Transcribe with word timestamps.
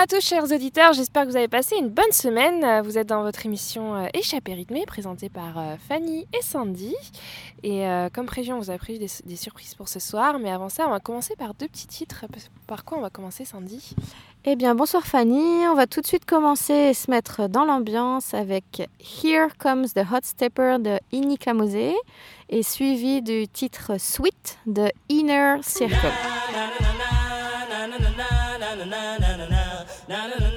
À 0.00 0.06
tous, 0.06 0.22
chers 0.22 0.50
auditeurs. 0.50 0.94
J'espère 0.94 1.24
que 1.24 1.28
vous 1.28 1.36
avez 1.36 1.46
passé 1.46 1.76
une 1.76 1.90
bonne 1.90 2.10
semaine. 2.10 2.80
Vous 2.82 2.96
êtes 2.96 3.08
dans 3.08 3.22
votre 3.22 3.44
émission 3.44 3.96
euh, 3.96 4.06
Échappée 4.14 4.54
rythmée, 4.54 4.86
présentée 4.86 5.28
par 5.28 5.58
euh, 5.58 5.74
Fanny 5.88 6.26
et 6.32 6.40
Sandy. 6.42 6.94
Et 7.62 7.86
euh, 7.86 8.08
comme 8.10 8.24
prévu, 8.24 8.50
on 8.50 8.58
vous 8.58 8.70
a 8.70 8.78
prévu 8.78 8.98
des, 8.98 9.36
surprises 9.36 9.74
pour 9.74 9.90
ce 9.90 10.00
soir. 10.00 10.38
Mais 10.38 10.50
avant 10.50 10.70
ça, 10.70 10.86
on 10.86 10.90
va 10.90 11.00
commencer 11.00 11.36
par 11.36 11.52
deux 11.52 11.68
petits 11.68 11.86
titres. 11.86 12.24
Par 12.66 12.86
quoi 12.86 12.96
on 12.96 13.02
va 13.02 13.10
commencer, 13.10 13.44
Sandy 13.44 13.94
Eh 14.46 14.56
bien, 14.56 14.74
bonsoir 14.74 15.06
Fanny. 15.06 15.66
On 15.68 15.74
va 15.74 15.86
tout 15.86 16.00
de 16.00 16.06
suite 16.06 16.24
commencer 16.24 16.72
et 16.72 16.94
se 16.94 17.10
mettre 17.10 17.46
dans 17.50 17.66
l'ambiance 17.66 18.32
avec 18.32 18.88
Here 19.00 19.48
Comes 19.58 19.88
the 19.88 20.00
Hot 20.10 20.20
Stepper 20.22 20.76
de 20.80 20.98
Inika 21.12 21.52
Mose 21.52 21.74
et 22.48 22.62
suivi 22.62 23.20
du 23.20 23.48
titre 23.48 24.00
Sweet 24.00 24.60
de 24.64 24.90
Inner 25.10 25.56
Circle. 25.60 26.08
na 28.80 28.86
na 28.86 29.18
na 29.18 29.29
na 30.10 30.26
Here 30.26 30.40
come 30.40 30.49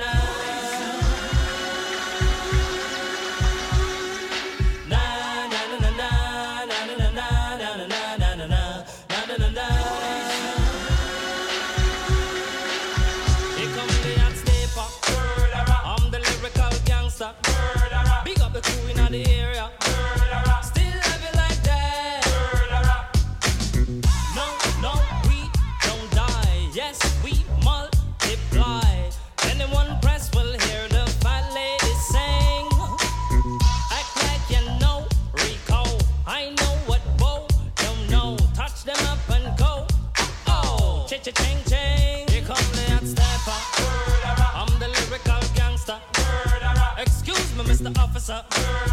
the 47.84 48.00
hot 48.00 48.93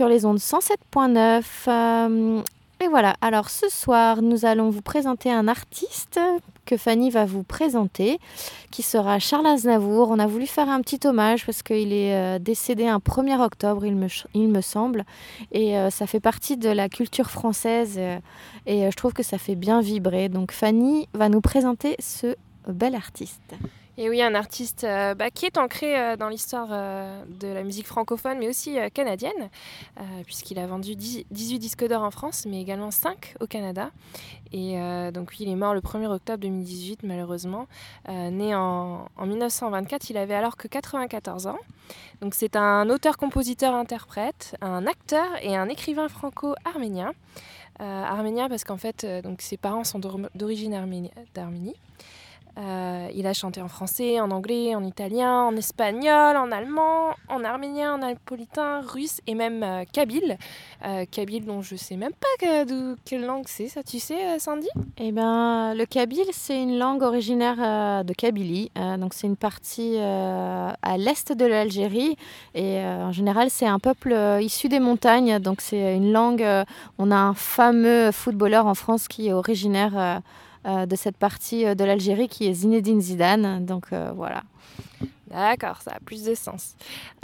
sur 0.00 0.08
les 0.08 0.24
ondes 0.24 0.38
107.9. 0.38 1.42
Euh, 1.68 2.42
et 2.80 2.88
voilà, 2.88 3.16
alors 3.20 3.50
ce 3.50 3.68
soir, 3.68 4.22
nous 4.22 4.46
allons 4.46 4.70
vous 4.70 4.80
présenter 4.80 5.30
un 5.30 5.46
artiste 5.46 6.18
que 6.64 6.78
Fanny 6.78 7.10
va 7.10 7.26
vous 7.26 7.42
présenter, 7.42 8.18
qui 8.70 8.80
sera 8.80 9.18
Charles 9.18 9.46
Aznavour. 9.46 10.08
On 10.08 10.18
a 10.18 10.26
voulu 10.26 10.46
faire 10.46 10.70
un 10.70 10.80
petit 10.80 11.06
hommage 11.06 11.44
parce 11.44 11.62
qu'il 11.62 11.92
est 11.92 12.14
euh, 12.14 12.38
décédé 12.38 12.86
un 12.86 12.96
1er 12.96 13.42
octobre, 13.42 13.84
il 13.84 13.94
me, 13.94 14.60
semble. 14.62 15.04
Et 15.52 15.76
euh, 15.76 15.90
ça 15.90 16.06
fait 16.06 16.18
partie 16.18 16.56
de 16.56 16.70
la 16.70 16.88
culture 16.88 17.28
française 17.28 18.00
et 18.64 18.90
je 18.90 18.96
trouve 18.96 19.12
que 19.12 19.22
ça 19.22 19.36
fait 19.36 19.54
bien 19.54 19.82
vibrer. 19.82 20.30
Donc 20.30 20.52
Fanny 20.52 21.10
va 21.12 21.28
nous 21.28 21.42
présenter 21.42 21.94
ce 21.98 22.36
bel 22.66 22.94
artiste. 22.94 23.54
Et 24.00 24.08
oui, 24.08 24.22
un 24.22 24.34
artiste 24.34 24.84
euh, 24.84 25.14
bah, 25.14 25.30
qui 25.30 25.44
est 25.44 25.58
ancré 25.58 25.94
euh, 25.94 26.16
dans 26.16 26.30
l'histoire 26.30 26.68
euh, 26.70 27.22
de 27.38 27.48
la 27.48 27.62
musique 27.62 27.86
francophone, 27.86 28.38
mais 28.38 28.48
aussi 28.48 28.78
canadienne, 28.94 29.50
puisqu'il 30.24 30.58
a 30.58 30.66
vendu 30.66 30.96
18 30.96 31.58
disques 31.58 31.86
d'or 31.86 32.02
en 32.02 32.10
France, 32.10 32.46
mais 32.48 32.62
également 32.62 32.90
5 32.90 33.34
au 33.40 33.46
Canada. 33.46 33.90
Et 34.52 34.76
donc 35.12 35.28
oui, 35.30 35.36
il 35.40 35.50
est 35.50 35.54
mort 35.54 35.74
le 35.74 35.80
1er 35.80 36.06
octobre 36.06 36.38
2018, 36.38 37.02
malheureusement. 37.02 37.66
né 38.08 38.54
en, 38.54 39.06
1924, 39.18 40.08
il 40.08 40.16
avait 40.16 40.34
alors 40.34 40.56
que 40.56 40.66
94 40.66 41.46
ans. 41.46 41.58
Donc 42.22 42.34
c'est 42.34 42.56
un 42.56 42.88
auteur-compositeur-interprète, 42.88 44.56
un 44.62 44.86
acteur 44.86 45.26
et 45.42 45.56
un 45.56 45.68
écrivain 45.68 46.08
franco-arménien. 46.08 47.12
arménien 47.78 48.48
parce 48.48 48.64
qu'en 48.64 48.78
fait, 48.78 49.06
donc, 49.22 49.42
ses 49.42 49.58
parents 49.58 49.84
sont 49.84 50.00
d'origine 50.34 50.72
arménie, 50.72 51.10
d'Arménie. 51.34 51.76
Euh, 52.60 53.08
il 53.14 53.26
a 53.26 53.32
chanté 53.32 53.62
en 53.62 53.68
français, 53.68 54.20
en 54.20 54.30
anglais, 54.30 54.74
en 54.74 54.84
italien, 54.84 55.44
en 55.44 55.56
espagnol, 55.56 56.36
en 56.36 56.52
allemand, 56.52 57.14
en 57.28 57.42
arménien, 57.44 57.94
en 57.94 57.98
napolitain, 57.98 58.80
russe 58.80 59.20
et 59.26 59.34
même 59.34 59.62
euh, 59.62 59.84
kabyle. 59.90 60.36
Euh, 60.84 61.04
kabyle 61.10 61.44
dont 61.46 61.62
je 61.62 61.76
sais 61.76 61.96
même 61.96 62.12
pas 62.12 62.46
quelle 63.04 63.24
langue 63.24 63.44
c'est, 63.46 63.68
ça 63.68 63.82
tu 63.82 63.98
sais 63.98 64.34
euh, 64.34 64.38
Sandy? 64.38 64.68
Eh 64.98 65.12
ben, 65.12 65.74
le 65.74 65.86
kabyle, 65.86 66.26
c'est 66.32 66.60
une 66.62 66.78
langue 66.78 67.02
originaire 67.02 68.04
de 68.04 68.12
Kabylie. 68.12 68.70
Donc, 68.98 69.14
c'est 69.14 69.26
une 69.26 69.36
partie 69.36 69.98
à 69.98 70.96
l'est 70.98 71.32
de 71.32 71.44
l'Algérie. 71.44 72.16
Et 72.54 72.78
en 72.80 73.12
général, 73.12 73.48
c'est 73.50 73.66
un 73.66 73.78
peuple 73.78 74.14
issu 74.40 74.68
des 74.68 74.80
montagnes. 74.80 75.38
Donc, 75.38 75.60
c'est 75.60 75.96
une 75.96 76.12
langue. 76.12 76.44
on 76.98 77.10
a 77.10 77.16
un 77.16 77.34
fameux 77.34 78.12
footballeur 78.12 78.66
en 78.66 78.74
France 78.74 79.08
qui 79.08 79.28
est 79.28 79.32
originaire 79.32 80.22
de 80.64 80.96
cette 80.96 81.16
partie 81.16 81.64
euh, 81.64 81.74
de 81.74 81.84
l'Algérie, 81.84 82.28
qui 82.28 82.46
est 82.46 82.54
Zinedine 82.54 83.00
Zidane. 83.00 83.64
Donc, 83.64 83.86
euh, 83.92 84.12
voilà. 84.14 84.42
D'accord, 85.30 85.80
ça 85.80 85.92
a 85.92 86.00
plus 86.00 86.24
de 86.24 86.34
sens. 86.34 86.74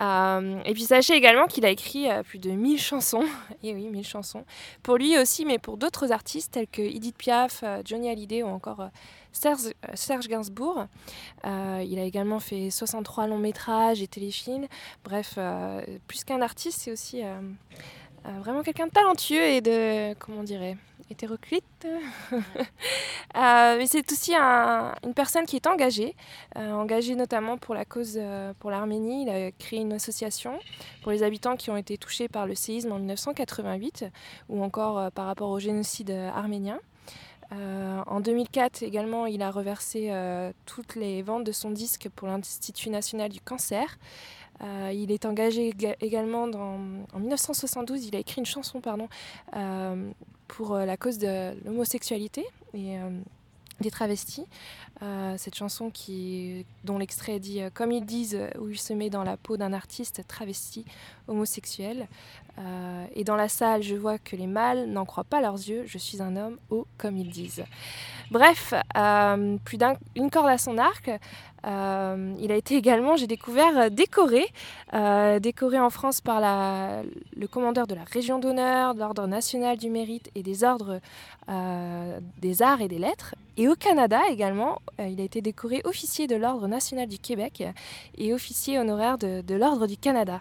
Euh, 0.01 0.61
et 0.65 0.75
puis 0.75 0.85
sachez 0.85 1.15
également 1.15 1.47
qu'il 1.47 1.67
a 1.67 1.71
écrit 1.71 2.09
euh, 2.09 2.23
plus 2.23 2.39
de 2.39 2.51
1000 2.51 2.79
chansons, 2.79 3.25
et 3.65 3.75
oui, 3.75 3.89
1000 3.89 4.07
chansons, 4.07 4.45
pour 4.85 4.97
lui 4.97 5.19
aussi, 5.19 5.45
mais 5.45 5.59
pour 5.59 5.77
d'autres 5.77 6.13
artistes 6.13 6.53
tels 6.53 6.69
que 6.69 6.83
Edith 6.83 7.17
Piaf, 7.17 7.63
euh, 7.65 7.83
Johnny 7.85 8.09
Hallyday 8.09 8.45
ou 8.45 8.47
encore 8.47 8.81
euh, 8.81 8.89
Serge, 9.33 9.67
euh, 9.67 9.89
Serge 9.95 10.29
Gainsbourg. 10.29 10.87
Euh, 11.47 11.85
il 11.85 11.99
a 11.99 12.05
également 12.05 12.39
fait 12.39 12.71
63 12.71 13.27
longs 13.27 13.39
métrages 13.39 14.01
et 14.01 14.07
téléfilms. 14.07 14.67
Bref, 15.05 15.35
euh, 15.37 15.85
plus 16.07 16.23
qu'un 16.23 16.43
artiste, 16.43 16.83
c'est 16.83 16.93
aussi 16.93 17.25
euh, 17.25 17.41
euh, 18.27 18.39
vraiment 18.41 18.63
quelqu'un 18.63 18.87
de 18.87 18.93
talentueux 18.93 19.43
et 19.43 19.61
de, 19.61 20.15
comment 20.15 20.39
on 20.39 20.45
dirait, 20.45 20.77
hétéroclite. 21.11 21.87
Euh, 23.37 23.77
mais 23.77 23.87
c'est 23.87 24.11
aussi 24.13 24.35
un- 24.35 24.95
une 25.05 25.13
personne 25.13 25.45
qui 25.45 25.57
est 25.57 25.67
engagée, 25.67 26.17
euh, 26.57 26.73
engagé 26.73 27.15
notamment 27.17 27.59
pour 27.59 27.75
la 27.75 27.85
cause 27.85 28.15
euh, 28.17 28.55
pour 28.61 28.71
l'Arménie. 28.71 29.25
Il 29.25 29.29
a 29.29 29.51
créé 29.53 29.81
une 29.81 29.93
association 29.93 30.59
pour 31.03 31.13
les 31.13 31.23
habitants 31.23 31.57
qui 31.57 31.69
ont 31.71 31.77
été 31.77 31.99
touchés 31.99 32.29
par 32.29 32.47
le 32.47 32.55
séisme 32.55 32.93
en 32.93 32.99
1988 32.99 34.07
ou 34.49 34.63
encore 34.63 35.11
par 35.13 35.27
rapport 35.27 35.51
au 35.51 35.59
génocide 35.59 36.11
arménien. 36.11 36.79
En 37.51 38.21
2004 38.21 38.83
également, 38.83 39.27
il 39.27 39.43
a 39.43 39.51
reversé 39.51 40.11
toutes 40.65 40.95
les 40.97 41.21
ventes 41.23 41.45
de 41.45 41.53
son 41.53 41.71
disque 41.71 42.09
pour 42.17 42.29
l'Institut 42.29 42.89
national 42.91 43.29
du 43.31 43.41
cancer. 43.41 43.99
Euh, 44.63 44.91
il 44.95 45.11
est 45.13 45.27
engagé 45.27 45.71
éga- 45.71 45.97
également 46.01 46.45
en 46.45 47.19
1972, 47.19 48.07
il 48.07 48.17
a 48.17 48.19
écrit 48.19 48.41
une 48.41 48.47
chanson 48.47 48.81
pardon, 48.81 49.09
euh, 49.55 50.11
pour 50.49 50.75
euh, 50.75 50.85
la 50.85 50.97
cause 50.97 51.19
de 51.19 51.55
l'homosexualité 51.65 52.45
et 52.75 52.97
des 53.81 53.91
travestis. 53.91 54.47
Cette 55.37 55.55
chanson 55.55 55.93
dont 56.85 56.97
l'extrait 56.99 57.39
dit 57.39 57.61
Comme 57.75 57.93
ils 57.93 58.05
disent, 58.07 58.39
où 58.59 58.71
il 58.71 58.79
se 58.79 58.95
met 58.95 59.11
dans 59.11 59.25
la 59.25 59.37
peau 59.37 59.59
d'un 59.59 59.75
artiste 59.75 60.23
travesti 60.27 60.87
homosexuel. 61.29 62.09
Et 63.15 63.23
dans 63.25 63.37
la 63.37 63.51
salle, 63.51 63.83
je 63.83 63.95
vois 63.95 64.19
que 64.19 64.37
les 64.37 64.47
mâles 64.47 64.89
n'en 64.89 65.05
croient 65.05 65.25
pas 65.25 65.43
leurs 65.43 65.57
yeux. 65.57 65.85
Je 65.87 65.99
suis 65.99 66.23
un 66.23 66.35
homme, 66.37 66.57
oh, 66.71 66.87
comme 66.97 67.19
ils 67.19 67.29
disent. 67.29 67.65
Bref, 68.31 68.73
plus 69.65 69.79
d'une 70.15 70.31
corde 70.31 70.49
à 70.49 70.57
son 70.59 70.79
arc. 70.79 71.11
Euh, 71.67 72.35
il 72.39 72.53
a 72.53 72.57
été 72.57 72.77
également, 72.77 73.17
j'ai 73.17 73.27
découvert, 73.27 73.77
euh, 73.77 73.89
décoré, 73.89 74.47
euh, 74.95 75.41
décoré 75.41 75.81
en 75.81 75.91
France 75.91 76.21
par 76.21 76.41
le 76.41 77.47
commandeur 77.49 77.87
de 77.87 77.95
la 77.95 78.05
Région 78.05 78.39
d'honneur, 78.39 78.95
de 78.95 79.01
l'Ordre 79.01 79.27
national 79.27 79.77
du 79.77 79.91
mérite 79.91 80.31
et 80.35 80.43
des 80.43 80.65
ordres 80.65 81.01
des 82.39 82.63
arts 82.63 82.81
et 82.81 82.89
des 82.89 82.99
lettres. 82.99 83.37
Et 83.57 83.69
au 83.69 83.77
Canada 83.77 84.21
également, 84.29 84.81
il 84.99 85.21
a 85.21 85.25
été 85.25 85.41
décoré 85.41 85.81
officier 85.85 86.27
de 86.27 86.35
l'Ordre 86.35 86.67
national 86.67 87.09
du 87.09 87.19
Québec 87.19 87.63
et 88.19 88.35
officier 88.35 88.81
honoraire 88.81 89.17
de, 89.17 89.55
l'Ordre 89.55 89.87
du 89.87 89.97
Canada. 89.97 90.41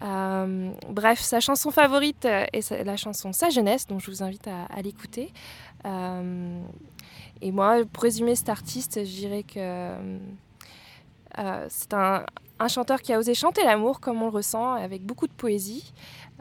Bref, 0.00 1.20
sa 1.20 1.40
chanson 1.40 1.70
favorite 1.70 2.24
est 2.24 2.70
la 2.84 2.96
chanson 2.96 3.32
Sa 3.34 3.50
jeunesse, 3.50 3.86
dont 3.86 3.98
je 3.98 4.10
vous 4.10 4.22
invite 4.22 4.48
à, 4.48 4.80
l'écouter. 4.80 5.30
Et 5.84 7.52
moi, 7.52 7.84
pour 7.92 8.02
résumer 8.02 8.34
cet 8.34 8.48
artiste, 8.48 9.04
je 9.04 9.10
dirais 9.10 9.42
que 9.42 9.92
euh, 11.38 11.66
c'est 11.68 11.94
un, 11.94 12.24
chanteur 12.68 13.00
qui 13.00 13.12
a 13.12 13.18
osé 13.18 13.34
chanter 13.34 13.64
l'amour 13.64 14.00
comme 14.00 14.22
on 14.22 14.26
le 14.26 14.32
ressent, 14.32 14.74
avec 14.74 15.02
beaucoup 15.02 15.26
de 15.26 15.32
poésie. 15.32 15.92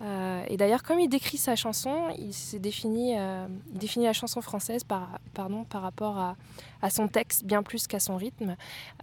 Euh, 0.01 0.43
et 0.47 0.57
d'ailleurs, 0.57 0.83
comme 0.83 0.99
il 0.99 1.07
décrit 1.07 1.37
sa 1.37 1.55
chanson, 1.55 2.09
il 2.17 2.33
s'est 2.33 2.59
défini, 2.59 3.17
euh, 3.17 3.47
définit 3.67 4.05
la 4.05 4.13
chanson 4.13 4.41
française 4.41 4.83
par, 4.83 5.19
par 5.33 5.81
rapport 5.81 6.17
à, 6.17 6.35
à 6.81 6.89
son 6.89 7.07
texte 7.07 7.45
bien 7.45 7.63
plus 7.63 7.87
qu'à 7.87 7.99
son 7.99 8.17
rythme. 8.17 8.55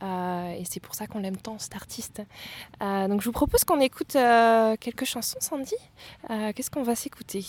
Et 0.02 0.64
c'est 0.68 0.80
pour 0.80 0.94
ça 0.94 1.06
qu'on 1.06 1.20
l'aime 1.20 1.36
tant, 1.36 1.58
cet 1.58 1.74
artiste. 1.74 2.22
Donc 2.80 3.20
je 3.20 3.26
vous 3.26 3.32
propose 3.32 3.64
qu'on 3.64 3.80
écoute 3.80 4.16
quelques 4.80 5.04
chansons, 5.04 5.38
Sandy. 5.40 5.76
Qu'est-ce 6.28 6.70
qu'on 6.70 6.82
va 6.82 6.94
s'écouter? 6.94 7.44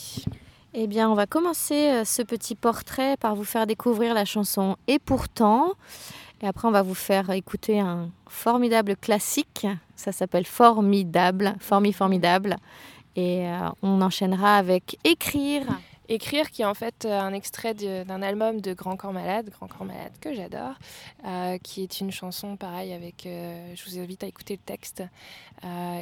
Eh 0.74 0.88
bien, 0.88 1.10
on 1.10 1.13
va 1.13 1.25
commencer 1.25 2.03
ce 2.06 2.22
petit 2.22 2.56
portrait 2.56 3.17
par 3.17 3.36
vous 3.36 3.46
faire 3.46 3.65
découvrir 3.67 4.13
la 4.13 4.25
chanson 4.25 4.77
Et 4.88 5.00
pourtant. 5.00 5.74
Et 6.41 6.48
après, 6.48 6.67
on 6.67 6.72
va 6.72 6.84
vous 6.84 6.94
faire 6.94 7.29
écouter 7.32 7.79
un 7.79 8.10
formidable 8.27 8.96
classique. 8.96 9.65
Ça 9.96 10.12
s'appelle 10.12 10.46
Formidable. 10.46 11.56
Formi 11.60 11.94
Formidable. 11.94 12.58
Et 13.15 13.48
euh, 13.48 13.70
on 13.82 14.01
enchaînera 14.01 14.58
avec 14.58 15.00
Écrire. 15.03 15.63
Écrire, 16.10 16.52
qui 16.52 16.62
est 16.62 16.66
en 16.66 16.74
fait 16.74 17.04
euh, 17.06 17.20
un 17.20 17.34
extrait 17.34 17.74
d'un 17.74 18.22
album 18.22 18.62
de 18.62 18.74
Grand 18.74 18.96
Corps 18.96 19.12
Malade, 19.12 19.50
Grand 19.50 19.68
Corps 19.68 19.86
Malade 19.86 20.14
que 20.22 20.34
j'adore, 20.34 20.76
euh, 21.26 21.58
qui 21.58 21.84
est 21.84 22.00
une 22.00 22.12
chanson 22.12 22.56
pareil 22.56 22.94
avec, 22.94 23.26
euh, 23.26 23.74
je 23.76 23.90
vous 23.90 24.00
invite 24.00 24.24
à 24.24 24.28
écouter 24.28 24.54
le 24.54 24.62
texte, 24.66 25.04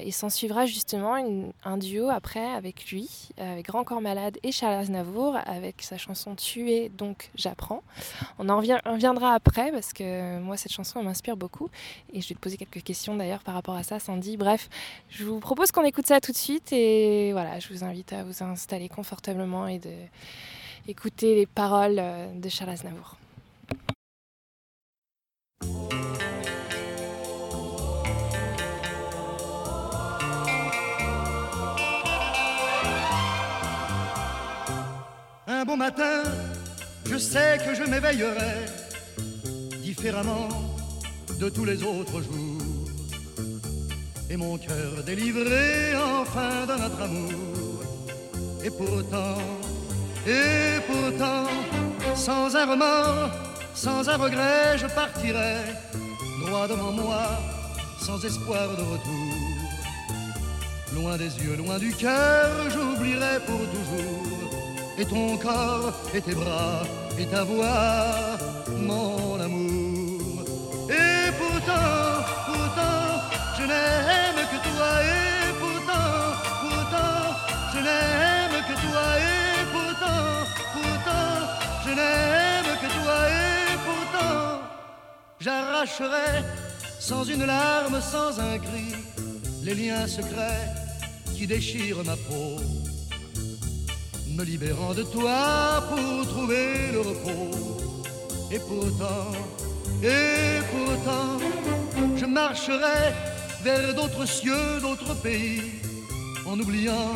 et 0.03 0.11
s'en 0.11 0.29
suivra 0.29 0.65
justement 0.65 1.15
un 1.63 1.77
duo 1.77 2.09
après 2.09 2.45
avec 2.45 2.91
lui, 2.91 3.29
avec 3.37 3.65
Grand 3.65 3.85
Corps 3.85 4.01
Malade 4.01 4.37
et 4.43 4.51
Charles 4.51 4.73
Aznavour, 4.73 5.37
avec 5.45 5.81
sa 5.81 5.97
chanson 5.97 6.35
Tuer, 6.35 6.89
donc 6.89 7.31
j'apprends. 7.35 7.81
On 8.37 8.49
en 8.49 8.57
reviendra 8.57 9.33
après 9.33 9.71
parce 9.71 9.93
que 9.93 10.39
moi 10.39 10.57
cette 10.57 10.73
chanson 10.73 11.01
m'inspire 11.01 11.37
beaucoup, 11.37 11.69
et 12.11 12.19
je 12.19 12.27
vais 12.27 12.35
te 12.35 12.39
poser 12.41 12.57
quelques 12.57 12.83
questions 12.83 13.15
d'ailleurs 13.15 13.43
par 13.43 13.53
rapport 13.53 13.75
à 13.75 13.83
ça, 13.83 13.97
Sandy. 13.97 14.35
Bref, 14.35 14.67
je 15.07 15.23
vous 15.23 15.39
propose 15.39 15.71
qu'on 15.71 15.85
écoute 15.85 16.05
ça 16.05 16.19
tout 16.19 16.33
de 16.33 16.37
suite, 16.37 16.73
et 16.73 17.31
voilà, 17.31 17.57
je 17.59 17.69
vous 17.69 17.85
invite 17.85 18.11
à 18.11 18.23
vous 18.25 18.43
installer 18.43 18.89
confortablement 18.89 19.67
et 19.69 19.79
de 19.79 19.94
écouter 20.87 21.35
les 21.35 21.45
paroles 21.45 21.97
euh, 21.99 22.33
de 22.33 22.49
Charles 22.49 22.71
Aznavour. 22.71 23.17
Un 35.47 35.63
bon 35.63 35.77
matin, 35.77 36.23
je 37.05 37.17
sais 37.17 37.57
que 37.65 37.73
je 37.75 37.83
m'éveillerai 37.83 38.65
différemment 39.81 40.49
de 41.39 41.49
tous 41.49 41.65
les 41.65 41.83
autres 41.83 42.21
jours. 42.21 42.61
Et 44.29 44.37
mon 44.37 44.57
cœur 44.57 45.03
délivré 45.05 45.95
enfin 45.95 46.65
de 46.65 46.73
notre 46.81 47.01
amour. 47.01 47.83
Et 48.63 48.69
pourtant, 48.71 49.37
et 50.27 50.79
pourtant, 50.87 51.47
sans 52.15 52.55
un 52.55 52.65
remords, 52.65 53.29
sans 53.73 54.07
un 54.09 54.17
regret, 54.17 54.77
je 54.77 54.87
partirai 54.87 55.57
droit 56.45 56.67
devant 56.67 56.91
moi, 56.91 57.23
sans 57.99 58.23
espoir 58.23 58.69
de 58.69 58.83
retour. 58.83 59.35
Loin 60.93 61.17
des 61.17 61.35
yeux, 61.39 61.57
loin 61.57 61.77
du 61.77 61.91
cœur, 61.93 62.51
j'oublierai 62.69 63.39
pour 63.45 63.59
toujours. 63.75 64.49
Et 64.97 65.05
ton 65.05 65.37
corps, 65.37 65.93
et 66.13 66.21
tes 66.21 66.33
bras, 66.33 66.83
et 67.19 67.25
ta 67.25 67.43
voix, 67.43 68.37
mon 68.69 69.39
amour. 69.39 70.43
Et 70.89 71.31
pourtant, 71.37 72.23
pourtant, 72.45 73.01
je 73.57 73.63
n'aime 73.63 74.41
que 74.51 74.59
toi. 74.69 74.91
Et 75.03 75.51
pourtant, 75.59 76.17
pourtant, 76.61 77.35
je 77.73 77.79
n'aime 77.79 78.63
que 78.69 78.75
toi. 78.85 79.05
Et 79.19 79.34
je 81.85 81.89
n'aime 81.89 82.71
que 82.81 82.89
toi. 82.99 83.17
Et 83.29 83.77
pourtant, 83.87 84.61
j'arracherai 85.39 86.43
sans 86.99 87.23
une 87.23 87.45
larme, 87.45 87.99
sans 88.01 88.39
un 88.39 88.57
cri, 88.57 88.89
les 89.63 89.75
liens 89.75 90.07
secrets 90.07 90.67
qui 91.35 91.45
déchirent 91.45 92.03
ma 92.03 92.15
peau, 92.15 92.57
me 94.35 94.43
libérant 94.43 94.93
de 94.93 95.03
toi 95.03 95.83
pour 95.89 96.27
trouver 96.27 96.91
le 96.93 96.99
repos. 96.99 97.51
Et 98.51 98.59
pourtant, 98.59 99.31
et 100.03 100.61
pourtant, 100.71 101.37
je 102.15 102.25
marcherai 102.25 103.13
vers 103.63 103.93
d'autres 103.93 104.25
cieux, 104.25 104.79
d'autres 104.81 105.15
pays, 105.21 105.81
en 106.45 106.59
oubliant 106.59 107.13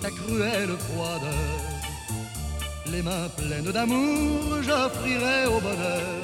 ta 0.00 0.10
cruelle 0.10 0.76
froideur. 0.86 1.73
Les 2.94 3.02
mains 3.02 3.28
pleines 3.36 3.72
d'amour, 3.72 4.62
j'offrirai 4.62 5.46
au 5.46 5.58
bonheur. 5.58 6.22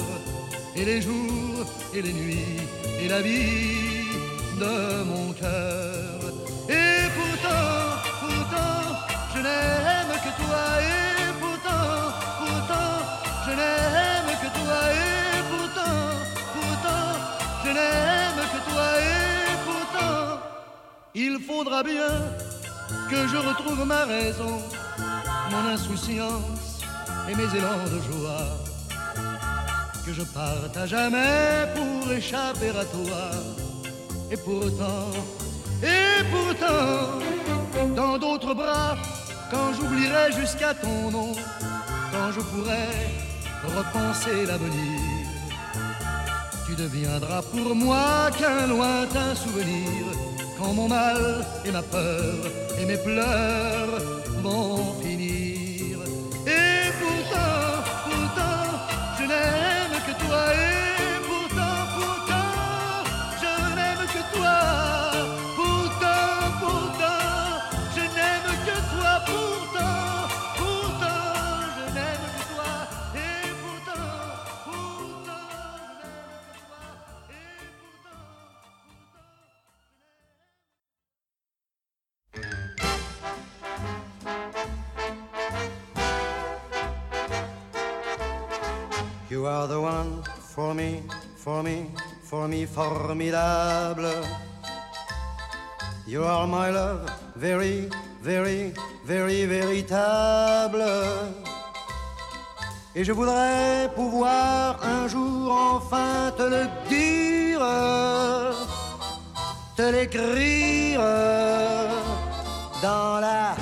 Et 0.73 0.85
les 0.85 1.01
jours 1.01 1.65
et 1.93 2.01
les 2.01 2.13
nuits 2.13 2.61
et 3.01 3.09
la 3.09 3.21
vie 3.21 4.07
de 4.57 5.03
mon 5.03 5.33
cœur. 5.33 6.15
Et 6.69 7.01
pourtant, 7.17 7.75
pourtant, 8.21 8.79
je 9.33 9.39
n'aime 9.47 10.15
que 10.25 10.31
toi. 10.41 10.63
Et 10.93 11.31
pourtant, 11.41 11.91
pourtant, 12.39 12.93
je 13.45 13.51
n'aime 13.59 14.31
que 14.41 14.49
toi. 14.59 14.79
Et 15.03 15.41
pourtant, 15.51 15.99
pourtant, 16.55 17.07
je 17.65 17.71
n'aime 17.77 18.43
que 18.53 18.61
toi. 18.69 18.87
Et 19.11 19.53
pourtant, 19.67 20.39
il 21.15 21.33
faudra 21.45 21.83
bien 21.83 22.13
que 23.09 23.27
je 23.27 23.37
retrouve 23.49 23.85
ma 23.85 24.05
raison, 24.05 24.61
mon 25.51 25.63
insouciance 25.75 26.60
et 27.29 27.35
mes 27.35 27.57
élans 27.57 27.85
de 27.85 27.99
joie. 28.09 28.47
Que 30.05 30.13
je 30.13 30.23
parte 30.23 30.75
à 30.75 30.85
jamais 30.85 31.67
pour 31.75 32.11
échapper 32.11 32.69
à 32.69 32.85
toi. 32.85 33.23
Et 34.31 34.37
pourtant, 34.37 35.11
et 35.83 36.23
pourtant, 36.31 37.93
dans 37.95 38.17
d'autres 38.17 38.53
bras, 38.53 38.95
quand 39.51 39.73
j'oublierai 39.73 40.31
jusqu'à 40.31 40.73
ton 40.73 41.11
nom, 41.11 41.33
quand 42.11 42.31
je 42.31 42.39
pourrai 42.39 42.87
repenser 43.63 44.45
l'avenir, 44.47 44.99
tu 46.65 46.75
deviendras 46.75 47.41
pour 47.41 47.75
moi 47.75 48.29
qu'un 48.37 48.67
lointain 48.67 49.35
souvenir, 49.35 50.05
quand 50.57 50.73
mon 50.73 50.87
mal 50.87 51.45
et 51.65 51.71
ma 51.71 51.81
peur 51.81 52.35
et 52.79 52.85
mes 52.85 52.97
pleurs 52.97 54.01
vont 54.41 55.00
n'aime 60.31 60.60
for 92.31 92.47
me, 92.47 92.65
formidable. 92.65 94.09
You 96.07 96.23
are 96.23 96.47
my 96.47 96.69
love, 96.71 97.11
very, 97.35 97.89
very, 98.21 98.73
very 99.03 99.45
véritable. 99.45 100.85
Et 102.95 103.03
je 103.03 103.11
voudrais 103.11 103.89
pouvoir 103.95 104.79
un 104.81 105.09
jour 105.09 105.51
enfin 105.51 106.31
te 106.37 106.43
le 106.43 106.63
dire, 106.87 107.65
te 109.75 109.91
l'écrire 109.91 111.01
dans 112.81 113.19
la 113.19 113.55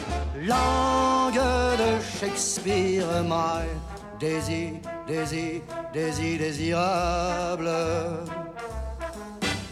langue 0.53 1.43
de 1.81 1.89
Shakespeare, 2.19 3.23
my 3.23 3.65
désir, 4.19 4.73
désir, 5.07 5.61
désir, 5.91 6.37
désirable. 6.37 7.69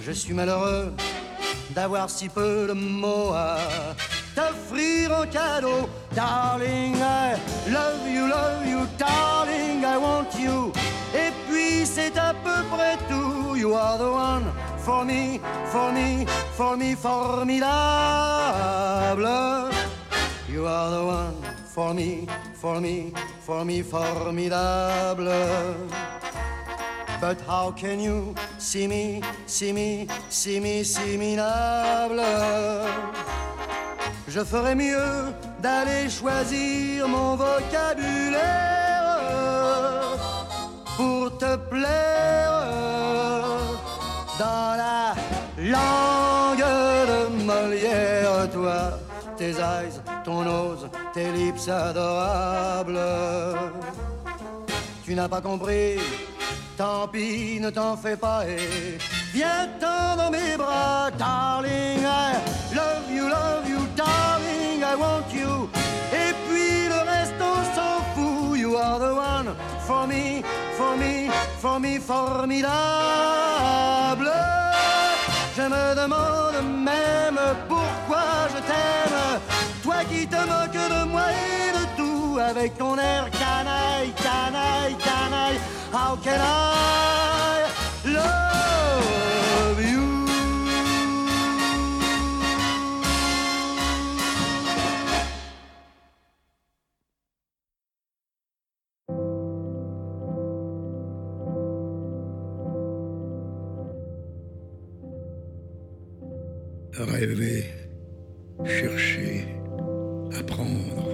Je 0.07 0.13
suis 0.13 0.33
malheureux 0.33 0.93
d'avoir 1.71 2.09
si 2.09 2.29
peu 2.29 2.65
de 2.65 2.71
mots 2.71 3.33
à 3.33 3.57
t'offrir 4.33 5.11
en 5.11 5.27
cadeau. 5.27 5.89
Darling, 6.15 6.95
I 6.95 7.35
love 7.69 8.07
you, 8.07 8.25
love 8.25 8.65
you, 8.65 8.87
darling, 8.97 9.83
I 9.83 9.97
want 9.97 10.29
you. 10.39 10.71
Et 11.13 11.33
puis 11.49 11.85
c'est 11.85 12.17
à 12.17 12.33
peu 12.33 12.63
près 12.71 12.95
tout. 13.09 13.57
You 13.57 13.73
are 13.73 13.97
the 13.97 14.09
one 14.09 14.45
for 14.77 15.03
me, 15.03 15.41
for 15.65 15.91
me, 15.91 16.25
for 16.55 16.77
me, 16.77 16.95
formidable. 16.95 17.67
You 20.49 20.65
are 20.67 20.89
the 20.89 21.03
one 21.03 21.35
for 21.65 21.93
me, 21.93 22.27
for 22.53 22.79
me, 22.79 23.11
for 23.45 23.65
me, 23.65 23.81
formidable. 23.83 25.33
But 27.19 27.41
how 27.47 27.71
can 27.71 27.99
you 27.99 28.35
see 28.59 28.87
me, 28.87 29.21
see 29.47 29.73
me, 29.73 30.07
see 30.29 30.59
me, 30.59 30.83
see 30.83 31.17
minable? 31.17 32.21
Je 34.27 34.43
ferais 34.43 34.75
mieux 34.75 35.33
d'aller 35.59 36.09
choisir 36.09 37.07
mon 37.07 37.35
vocabulaire 37.35 38.57
pour 40.95 41.35
te 41.37 41.55
plaire 41.55 42.61
dans 44.37 44.77
la 44.77 45.15
langue 45.57 46.65
de 47.07 47.43
Molière, 47.43 48.49
toi, 48.53 48.99
tes 49.37 49.51
eyes, 49.51 49.99
ton 50.23 50.43
nose, 50.43 50.87
tes 51.13 51.31
lips 51.31 51.67
adorables. 51.67 52.99
Tu 55.03 55.15
n'as 55.15 55.29
pas 55.29 55.41
compris, 55.41 55.97
tant 56.77 57.07
pis, 57.07 57.59
ne 57.59 57.69
t'en 57.71 57.97
fais 57.97 58.15
pas 58.15 58.45
et 58.47 58.97
viens-t'en 59.33 60.15
dans 60.15 60.31
mes 60.31 60.55
bras, 60.55 61.09
darling. 61.17 62.03
I 62.03 62.35
love 62.75 63.09
you, 63.09 63.27
love 63.27 63.67
you, 63.67 63.79
darling, 63.95 64.83
I 64.83 64.95
want 64.95 65.33
you. 65.33 65.69
Et 66.13 66.33
puis 66.47 66.87
le 66.87 66.99
reste, 67.11 67.41
on 67.41 67.63
s'en 67.75 68.01
fout. 68.13 68.59
You 68.59 68.75
are 68.75 68.99
the 68.99 69.13
one 69.15 69.55
for 69.87 70.07
me, 70.07 70.43
for 70.77 70.95
me, 70.97 71.29
for 71.59 71.79
me, 71.79 71.99
formidable. 71.99 72.71
Je 75.55 75.63
me 75.63 75.95
demande 75.95 76.61
même 76.83 77.39
pourquoi 77.67 78.47
je 78.53 78.59
t'aime. 78.69 79.39
Toi 79.83 80.03
qui 80.09 80.27
te 80.27 80.35
moques 80.35 80.89
de 80.95 81.03
moi 81.09 81.23
et 81.31 81.71
de 81.77 81.85
tout 81.97 82.37
avec 82.39 82.77
ton 82.77 82.96
can 86.27 86.41
I 86.41 87.71
love 88.03 89.79
you? 89.79 90.03
Rêver, 106.99 107.63
chercher, 108.65 109.45
apprendre, 110.37 111.07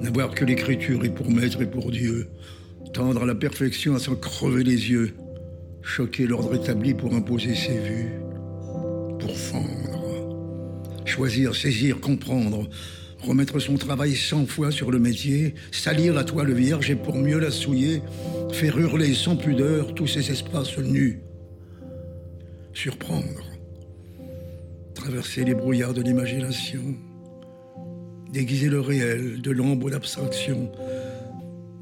n'avoir 0.00 0.30
que 0.30 0.44
l'écriture 0.44 1.04
et 1.04 1.10
pour 1.10 1.28
maître 1.28 1.60
et 1.62 1.66
pour 1.66 1.90
Dieu, 1.90 2.28
tendre 2.94 3.24
à 3.24 3.26
la 3.26 3.34
perfection 3.34 3.94
à 3.94 3.98
s'en 3.98 4.14
crever 4.14 4.62
les 4.62 4.90
yeux, 4.90 5.14
choquer 5.82 6.26
l'ordre 6.26 6.54
établi 6.54 6.94
pour 6.94 7.12
imposer 7.12 7.54
ses 7.54 7.76
vues, 7.76 8.12
pour 9.18 9.36
fendre, 9.36 11.04
choisir, 11.04 11.54
saisir, 11.54 12.00
comprendre, 12.00 12.68
remettre 13.20 13.58
son 13.58 13.74
travail 13.76 14.14
cent 14.14 14.46
fois 14.46 14.70
sur 14.70 14.92
le 14.92 15.00
métier, 15.00 15.54
salir 15.72 16.14
la 16.14 16.24
toile 16.24 16.52
vierge 16.52 16.88
et 16.90 16.94
pour 16.94 17.16
mieux 17.16 17.40
la 17.40 17.50
souiller, 17.50 18.00
faire 18.52 18.78
hurler 18.78 19.12
sans 19.12 19.36
pudeur 19.36 19.94
tous 19.94 20.06
ces 20.06 20.30
espaces 20.30 20.78
nus, 20.78 21.20
surprendre 22.72 23.42
traverser 24.94 25.44
les 25.44 25.54
brouillards 25.54 25.92
de 25.92 26.00
l'imagination, 26.00 26.94
déguiser 28.32 28.70
le 28.70 28.80
réel 28.80 29.42
de 29.42 29.50
l'ombre 29.50 29.90
d'abstraction, 29.90 30.72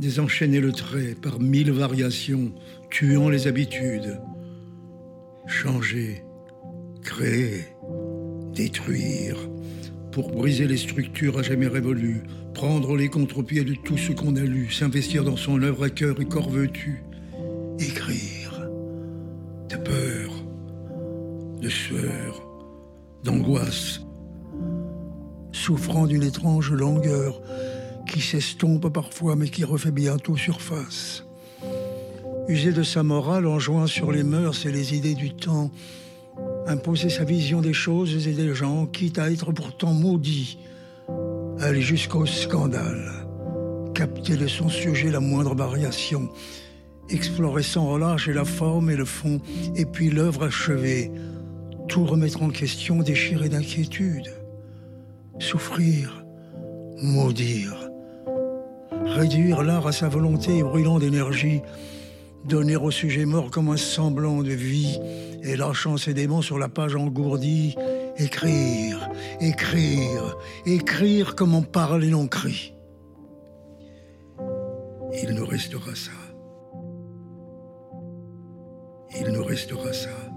désenchaîner 0.03 0.59
le 0.59 0.73
trait 0.73 1.15
par 1.15 1.39
mille 1.39 1.71
variations, 1.71 2.53
tuant 2.91 3.29
les 3.29 3.47
habitudes, 3.47 4.21
changer, 5.47 6.25
créer, 7.03 7.69
détruire, 8.53 9.37
pour 10.11 10.33
briser 10.33 10.67
les 10.67 10.77
structures 10.77 11.39
à 11.39 11.43
jamais 11.43 11.69
révolues, 11.69 12.25
prendre 12.53 12.97
les 12.97 13.09
contre-pieds 13.09 13.63
de 13.63 13.75
tout 13.75 13.97
ce 13.97 14.11
qu'on 14.11 14.35
a 14.35 14.41
lu, 14.41 14.73
s'investir 14.73 15.23
dans 15.23 15.37
son 15.37 15.63
œuvre 15.63 15.85
à 15.85 15.91
cœur 15.91 16.21
et 16.21 16.27
corps 16.27 16.51
vêtu, 16.51 17.05
écrire, 17.79 18.69
de 19.69 19.77
peur, 19.77 20.33
de 21.61 21.69
sueur, 21.69 22.45
d'angoisse, 23.23 24.01
souffrant 25.53 26.07
d'une 26.09 26.25
étrange 26.25 26.73
langueur 26.73 27.41
qui 28.07 28.21
s'estompe 28.21 28.89
parfois 28.93 29.37
mais 29.37 29.49
qui 29.49 29.65
refait 29.65 29.91
bientôt 29.91 30.37
surface. 30.37 31.25
user 32.49 32.73
de 32.73 32.83
sa 32.83 33.03
morale 33.03 33.47
en 33.47 33.59
jouant 33.59 33.87
sur 33.87 34.13
les 34.13 34.25
mœurs 34.25 34.67
et 34.67 34.73
les 34.73 34.95
idées 34.95 35.15
du 35.15 35.35
temps, 35.35 35.71
imposer 36.67 37.09
sa 37.09 37.25
vision 37.25 37.61
des 37.61 37.73
choses 37.73 38.27
et 38.27 38.33
des 38.33 38.55
gens, 38.55 38.87
quitte 38.87 39.19
à 39.19 39.31
être 39.31 39.53
pourtant 39.53 39.93
maudit, 39.93 40.59
aller 41.61 41.83
jusqu'au 41.83 42.27
scandale, 42.27 43.13
capter 43.95 44.37
de 44.37 44.47
son 44.47 44.69
sujet 44.69 45.11
la 45.11 45.21
moindre 45.21 45.55
variation, 45.55 46.31
explorer 47.09 47.63
sans 47.63 47.89
relâche 47.89 48.29
la 48.29 48.45
forme 48.45 48.91
et 48.91 48.97
le 48.97 49.05
fond, 49.05 49.41
et 49.77 49.85
puis 49.85 50.11
l'œuvre 50.11 50.45
achevée, 50.45 51.11
tout 51.89 52.05
remettre 52.05 52.43
en 52.43 52.51
question, 52.51 53.03
déchirer 53.03 53.49
d'inquiétude, 53.49 54.33
souffrir, 55.39 56.25
maudire, 57.03 57.82
réduire 59.07 59.63
l'art 59.63 59.87
à 59.87 59.93
sa 59.93 60.09
volonté 60.09 60.63
brûlant 60.63 60.99
d'énergie, 60.99 61.63
donner 62.45 62.77
au 62.77 62.91
sujet 62.91 63.25
mort 63.25 63.51
comme 63.51 63.69
un 63.69 63.77
semblant 63.77 64.43
de 64.43 64.53
vie, 64.53 64.99
et 65.43 65.57
lâchant 65.57 65.97
ses 65.97 66.15
démons 66.15 66.43
sur 66.43 66.59
la 66.59 66.69
page 66.69 66.95
engourdie, 66.97 67.75
écrire, 68.17 69.11
écrire, 69.41 70.37
écrire 70.67 71.35
comme 71.35 71.55
on 71.55 71.63
parle 71.63 72.05
et 72.05 72.11
l'on 72.11 72.29
crie. 72.29 72.75
Il 75.23 75.35
nous 75.35 75.47
restera 75.47 75.95
ça. 75.95 76.11
Il 79.19 79.33
nous 79.33 79.45
restera 79.45 79.93
ça. 79.93 80.32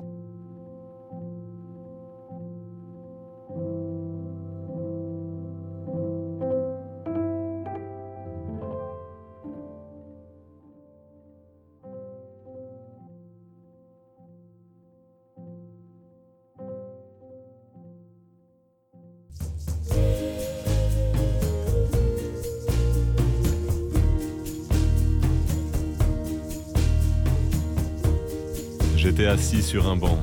J'étais 29.18 29.30
assis 29.30 29.64
sur 29.64 29.88
un 29.88 29.96
banc, 29.96 30.20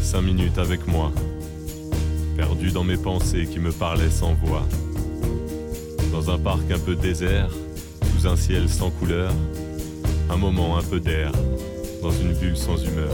cinq 0.00 0.20
minutes 0.20 0.58
avec 0.58 0.86
moi, 0.86 1.10
perdu 2.36 2.70
dans 2.70 2.84
mes 2.84 2.96
pensées 2.96 3.48
qui 3.50 3.58
me 3.58 3.72
parlaient 3.72 4.12
sans 4.12 4.34
voix. 4.34 4.62
Dans 6.12 6.30
un 6.30 6.38
parc 6.38 6.70
un 6.70 6.78
peu 6.78 6.94
désert, 6.94 7.50
sous 8.14 8.28
un 8.28 8.36
ciel 8.36 8.68
sans 8.68 8.90
couleur, 8.90 9.32
un 10.30 10.36
moment 10.36 10.78
un 10.78 10.82
peu 10.82 11.00
d'air, 11.00 11.32
dans 12.00 12.12
une 12.12 12.32
bulle 12.34 12.56
sans 12.56 12.76
humeur. 12.84 13.12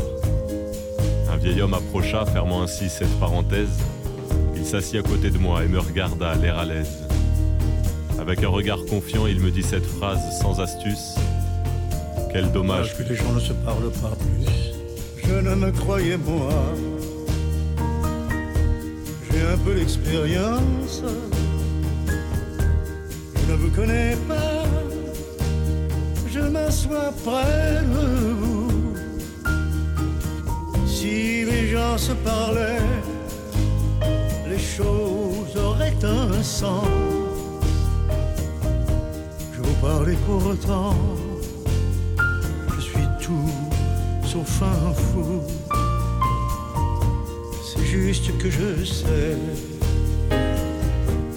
Un 1.32 1.38
vieil 1.38 1.62
homme 1.62 1.72
approcha, 1.72 2.26
fermant 2.26 2.60
ainsi 2.60 2.90
cette 2.90 3.18
parenthèse. 3.18 3.78
Il 4.56 4.66
s'assit 4.66 4.96
à 4.96 5.02
côté 5.02 5.30
de 5.30 5.38
moi 5.38 5.64
et 5.64 5.68
me 5.68 5.78
regarda, 5.78 6.34
l'air 6.34 6.58
à 6.58 6.66
l'aise. 6.66 6.98
Avec 8.20 8.44
un 8.44 8.48
regard 8.48 8.84
confiant, 8.84 9.26
il 9.26 9.40
me 9.40 9.50
dit 9.50 9.62
cette 9.62 9.86
phrase 9.86 10.38
sans 10.38 10.60
astuce. 10.60 11.14
Quel 12.30 12.52
dommage 12.52 12.94
que 12.94 13.04
les 13.04 13.16
gens 13.16 13.32
ne 13.32 13.40
se 13.40 13.54
parlent 13.54 13.90
pas 14.02 14.14
plus. 14.14 14.67
Je 15.40 15.44
ne 15.44 15.54
me 15.54 15.70
croyais 15.70 16.16
moi. 16.16 16.50
J'ai 19.30 19.42
un 19.54 19.58
peu 19.58 19.72
d'expérience. 19.76 21.04
Je 23.36 23.52
ne 23.52 23.56
vous 23.56 23.70
connais 23.70 24.16
pas. 24.26 24.64
Je 26.28 26.40
m'assois 26.40 27.12
près 27.24 27.82
de 27.82 28.32
vous. 28.40 28.94
Si 30.88 31.44
les 31.44 31.68
gens 31.68 31.96
se 31.96 32.14
parlaient, 32.14 32.82
les 34.50 34.58
choses 34.58 35.56
auraient 35.56 36.02
un 36.02 36.42
sens. 36.42 36.88
Je 39.54 39.60
vous 39.62 39.74
parlais 39.80 40.18
pourtant. 40.26 40.96
C'est 47.64 47.84
juste 47.84 48.36
que 48.38 48.50
je 48.50 48.84
sais, 48.84 49.36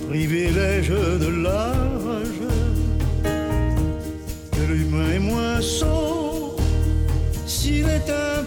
privilège 0.10 0.90
de 0.90 1.28
l'âge, 1.44 2.42
que 4.52 4.72
l'humain 4.72 5.12
est 5.16 5.20
moins 5.20 5.62
sot 5.62 6.58
s'il 7.48 7.88
est 7.88 8.10
un 8.10 8.44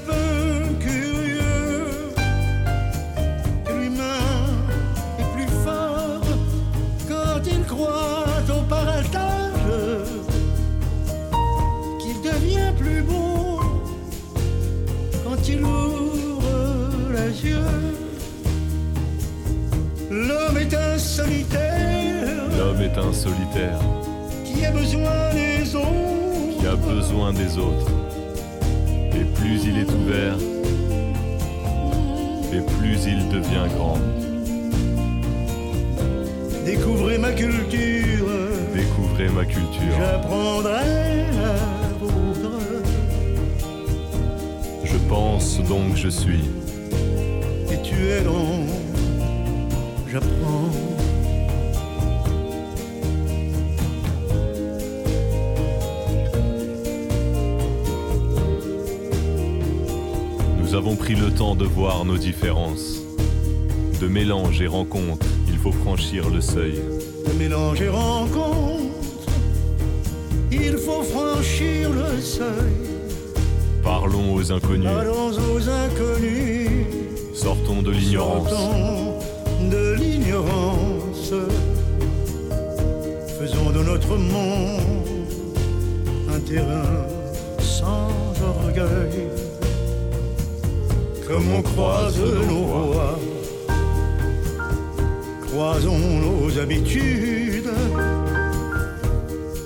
Un 22.96 23.12
solitaire 23.12 23.78
qui 24.44 24.64
a 24.64 24.70
besoin 24.70 25.32
des 25.32 25.74
autres? 25.74 26.58
qui 26.58 26.66
a 26.66 26.76
besoin 26.76 27.32
des 27.32 27.58
autres. 27.58 27.90
Et 29.14 29.24
plus 29.24 29.64
il 29.66 29.78
est 29.78 29.90
ouvert, 29.90 30.36
et 32.52 32.60
plus 32.78 32.98
il 33.06 33.28
devient 33.28 33.66
grand. 33.76 33.98
Découvrez 36.64 37.18
ma 37.18 37.32
culture, 37.32 38.26
Découvrez 38.74 39.28
ma 39.28 39.44
culture. 39.44 39.96
j'apprendrai 39.98 41.26
la 41.36 41.88
vôtre. 42.00 42.58
Je 44.84 44.96
pense 45.08 45.60
donc 45.68 45.96
je 45.96 46.08
suis. 46.08 46.44
Et 47.72 47.82
tu 47.82 47.94
es 48.08 48.22
donc, 48.22 48.68
j'apprends. 50.10 50.93
Pris 61.04 61.14
le 61.16 61.30
temps 61.30 61.54
de 61.54 61.66
voir 61.66 62.06
nos 62.06 62.16
différences. 62.16 63.02
De 64.00 64.08
mélange 64.08 64.62
et 64.62 64.66
rencontre, 64.66 65.26
il 65.46 65.58
faut 65.58 65.70
franchir 65.70 66.30
le 66.30 66.40
seuil. 66.40 66.80
De 67.26 67.32
mélange 67.38 67.82
et 67.82 67.90
rencontre, 67.90 69.28
il 70.50 70.78
faut 70.78 71.02
franchir 71.02 71.90
le 71.90 72.18
seuil. 72.22 72.72
Parlons 73.82 74.32
aux 74.34 74.50
inconnus, 74.50 74.88
Allons 74.88 75.28
aux 75.54 75.68
inconnus. 75.68 76.86
sortons 77.34 77.82
de 77.82 77.90
l'ignorance. 77.90 78.48
Sortons 78.48 79.18
de 79.70 79.94
l'ignorance. 80.00 81.34
Faisons 83.38 83.70
de 83.76 83.82
notre 83.82 84.16
monde 84.16 84.80
un 86.34 86.40
terrain 86.40 87.06
sans 87.58 88.08
orgueil. 88.42 89.43
Comme 91.26 91.52
on 91.54 91.62
croise 91.62 92.18
nos 92.18 92.66
voies, 92.66 93.18
croisons 95.46 95.98
nos 95.98 96.58
habitudes. 96.58 97.72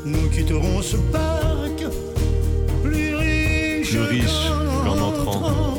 Nous 0.04 0.28
quitterons 0.30 0.80
ce 0.82 0.96
parc 0.96 1.84
plus 2.82 3.14
riche, 3.16 3.96
riche 3.96 4.50
qu'en 4.84 4.98
entrant. 4.98 5.78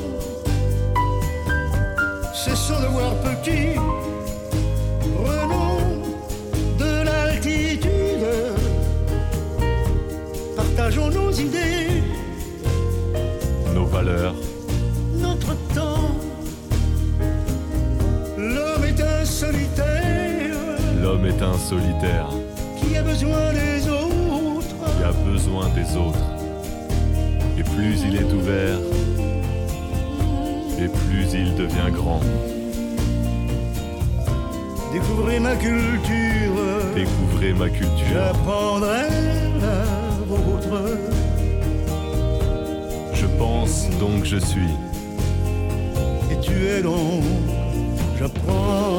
Cessons 2.34 2.82
de 2.82 2.88
voir 2.88 3.14
petit, 3.22 3.80
prenons 5.16 5.78
de 6.78 7.04
l'altitude, 7.06 8.28
partageons 10.56 11.10
nos 11.10 11.32
idées, 11.32 12.04
Nos 13.74 13.86
valeurs, 13.86 14.36
est 21.30 21.42
un 21.42 21.58
solitaire 21.58 22.28
qui 22.78 22.98
a 22.98 23.04
besoin 23.04 23.54
des 23.54 23.88
autres? 23.90 24.76
qui 24.98 25.04
a 25.04 25.12
besoin 25.32 25.70
des 25.70 25.96
autres. 25.96 26.26
Et 27.58 27.64
plus 27.64 28.04
il 28.08 28.16
est 28.16 28.32
ouvert, 28.34 28.80
et 30.80 30.88
plus 30.88 31.34
il 31.34 31.56
devient 31.56 31.92
grand. 31.92 32.22
Découvrez 34.94 35.40
ma 35.40 35.56
culture, 35.56 36.56
Découvrez 36.96 37.54
ma 37.54 37.70
culture. 37.70 38.08
j'apprendrai 38.14 39.08
la 39.62 39.84
vôtre. 40.28 40.82
donc 44.00 44.24
je 44.24 44.38
suis. 44.38 44.74
Et 46.32 46.40
tu 46.42 46.66
es 46.68 46.82
donc, 46.82 47.24
j'apprends, 48.18 48.99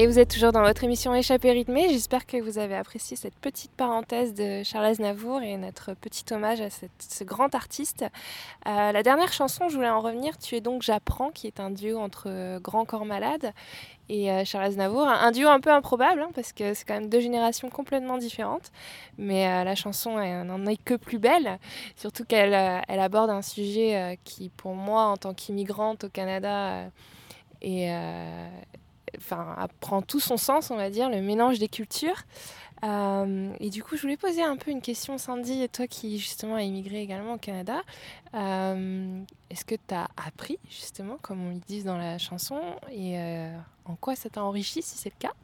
Et 0.00 0.06
vous 0.06 0.20
êtes 0.20 0.30
toujours 0.30 0.52
dans 0.52 0.62
votre 0.62 0.84
émission 0.84 1.12
Échappée 1.12 1.50
rythmée. 1.50 1.88
J'espère 1.88 2.24
que 2.24 2.36
vous 2.36 2.58
avez 2.58 2.76
apprécié 2.76 3.16
cette 3.16 3.34
petite 3.34 3.72
parenthèse 3.72 4.32
de 4.32 4.62
Charles 4.62 4.84
Aznavour 4.84 5.42
et 5.42 5.56
notre 5.56 5.94
petit 5.94 6.24
hommage 6.32 6.60
à 6.60 6.68
ce 6.70 7.24
grand 7.24 7.52
artiste. 7.56 8.04
Euh, 8.68 8.92
la 8.92 9.02
dernière 9.02 9.32
chanson, 9.32 9.68
je 9.68 9.74
voulais 9.74 9.88
en 9.88 10.00
revenir, 10.00 10.38
Tu 10.38 10.54
es 10.54 10.60
donc 10.60 10.82
J'apprends, 10.82 11.30
qui 11.30 11.48
est 11.48 11.58
un 11.58 11.70
duo 11.70 11.98
entre 11.98 12.26
euh, 12.28 12.60
Grand 12.60 12.84
Corps 12.84 13.06
Malade 13.06 13.52
et 14.08 14.30
euh, 14.30 14.44
Charles 14.44 14.66
Aznavour. 14.66 15.06
Un, 15.06 15.30
duo 15.32 15.48
un 15.48 15.60
peu 15.60 15.70
improbable, 15.70 16.20
hein, 16.22 16.30
parce 16.34 16.52
que 16.52 16.74
c'est 16.74 16.84
quand 16.84 16.94
même 16.94 17.08
deux 17.08 17.20
générations 17.20 17.68
complètement 17.68 18.18
différentes. 18.18 18.70
Mais 19.18 19.46
euh, 19.46 19.64
la 19.64 19.74
chanson 19.74 20.16
n'en 20.44 20.66
est 20.66 20.82
que 20.82 20.94
plus 20.94 21.18
belle, 21.18 21.58
surtout 21.96 22.24
qu'elle 22.24 22.54
euh, 22.54 22.80
aborde 22.88 23.30
un 23.30 23.42
sujet 23.42 23.96
euh, 23.96 24.14
qui, 24.24 24.48
pour 24.48 24.74
moi, 24.74 25.04
en 25.04 25.16
tant 25.16 25.34
qu'immigrante 25.34 26.04
au 26.04 26.08
Canada, 26.08 26.90
enfin, 29.16 29.56
prend 29.80 30.02
tout 30.02 30.20
son 30.20 30.36
sens, 30.36 30.70
on 30.70 30.76
va 30.76 30.90
dire, 30.90 31.10
le 31.10 31.20
mélange 31.20 31.58
des 31.58 31.68
cultures. 31.68 32.24
Euh, 32.84 33.52
et 33.60 33.70
du 33.70 33.82
coup, 33.82 33.96
je 33.96 34.02
voulais 34.02 34.16
poser 34.16 34.42
un 34.42 34.56
peu 34.56 34.70
une 34.70 34.80
question, 34.80 35.18
Sandy, 35.18 35.62
et 35.62 35.68
toi 35.68 35.86
qui 35.86 36.18
justement 36.18 36.54
a 36.54 36.62
immigré 36.62 37.02
également 37.02 37.34
au 37.34 37.38
Canada. 37.38 37.82
Euh, 38.34 39.20
Est-ce 39.50 39.64
que 39.64 39.74
tu 39.74 39.94
as 39.94 40.08
appris, 40.16 40.58
justement, 40.68 41.18
comme 41.20 41.44
on 41.44 41.50
le 41.50 41.60
dit 41.66 41.82
dans 41.82 41.96
la 41.96 42.18
chanson, 42.18 42.60
et 42.90 43.18
euh, 43.18 43.56
en 43.84 43.96
quoi 43.96 44.14
ça 44.16 44.28
t'a 44.28 44.42
enrichi, 44.42 44.82
si 44.82 44.96
c'est 44.96 45.12
le 45.12 45.18
cas? 45.18 45.34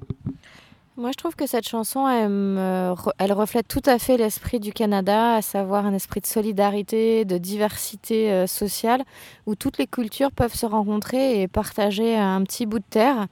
Moi, 0.97 1.11
je 1.11 1.17
trouve 1.17 1.35
que 1.35 1.49
cette 1.49 1.67
chanson, 1.67 2.07
elle, 2.07 3.33
reflète 3.33 3.67
tout 3.67 3.83
à 3.85 3.99
fait 3.99 4.17
l'esprit 4.17 4.61
du 4.61 4.73
Canada, 4.73 5.35
à 5.35 5.43
savoir 5.43 5.87
un 5.87 5.93
esprit 5.93 6.21
de 6.21 6.27
solidarité, 6.27 7.25
de 7.25 7.37
diversité 7.37 8.31
euh, 8.31 8.47
sociale, 8.47 9.03
où 9.47 9.57
toutes 9.57 9.79
les 9.79 9.89
cultures 9.89 10.31
peuvent 10.31 10.55
se 10.55 10.67
rencontrer 10.67 11.43
et 11.43 11.49
partager 11.49 12.17
un 12.17 12.45
petit 12.45 12.65
bout 12.65 12.79
de 12.79 12.85
terre. 12.89 13.27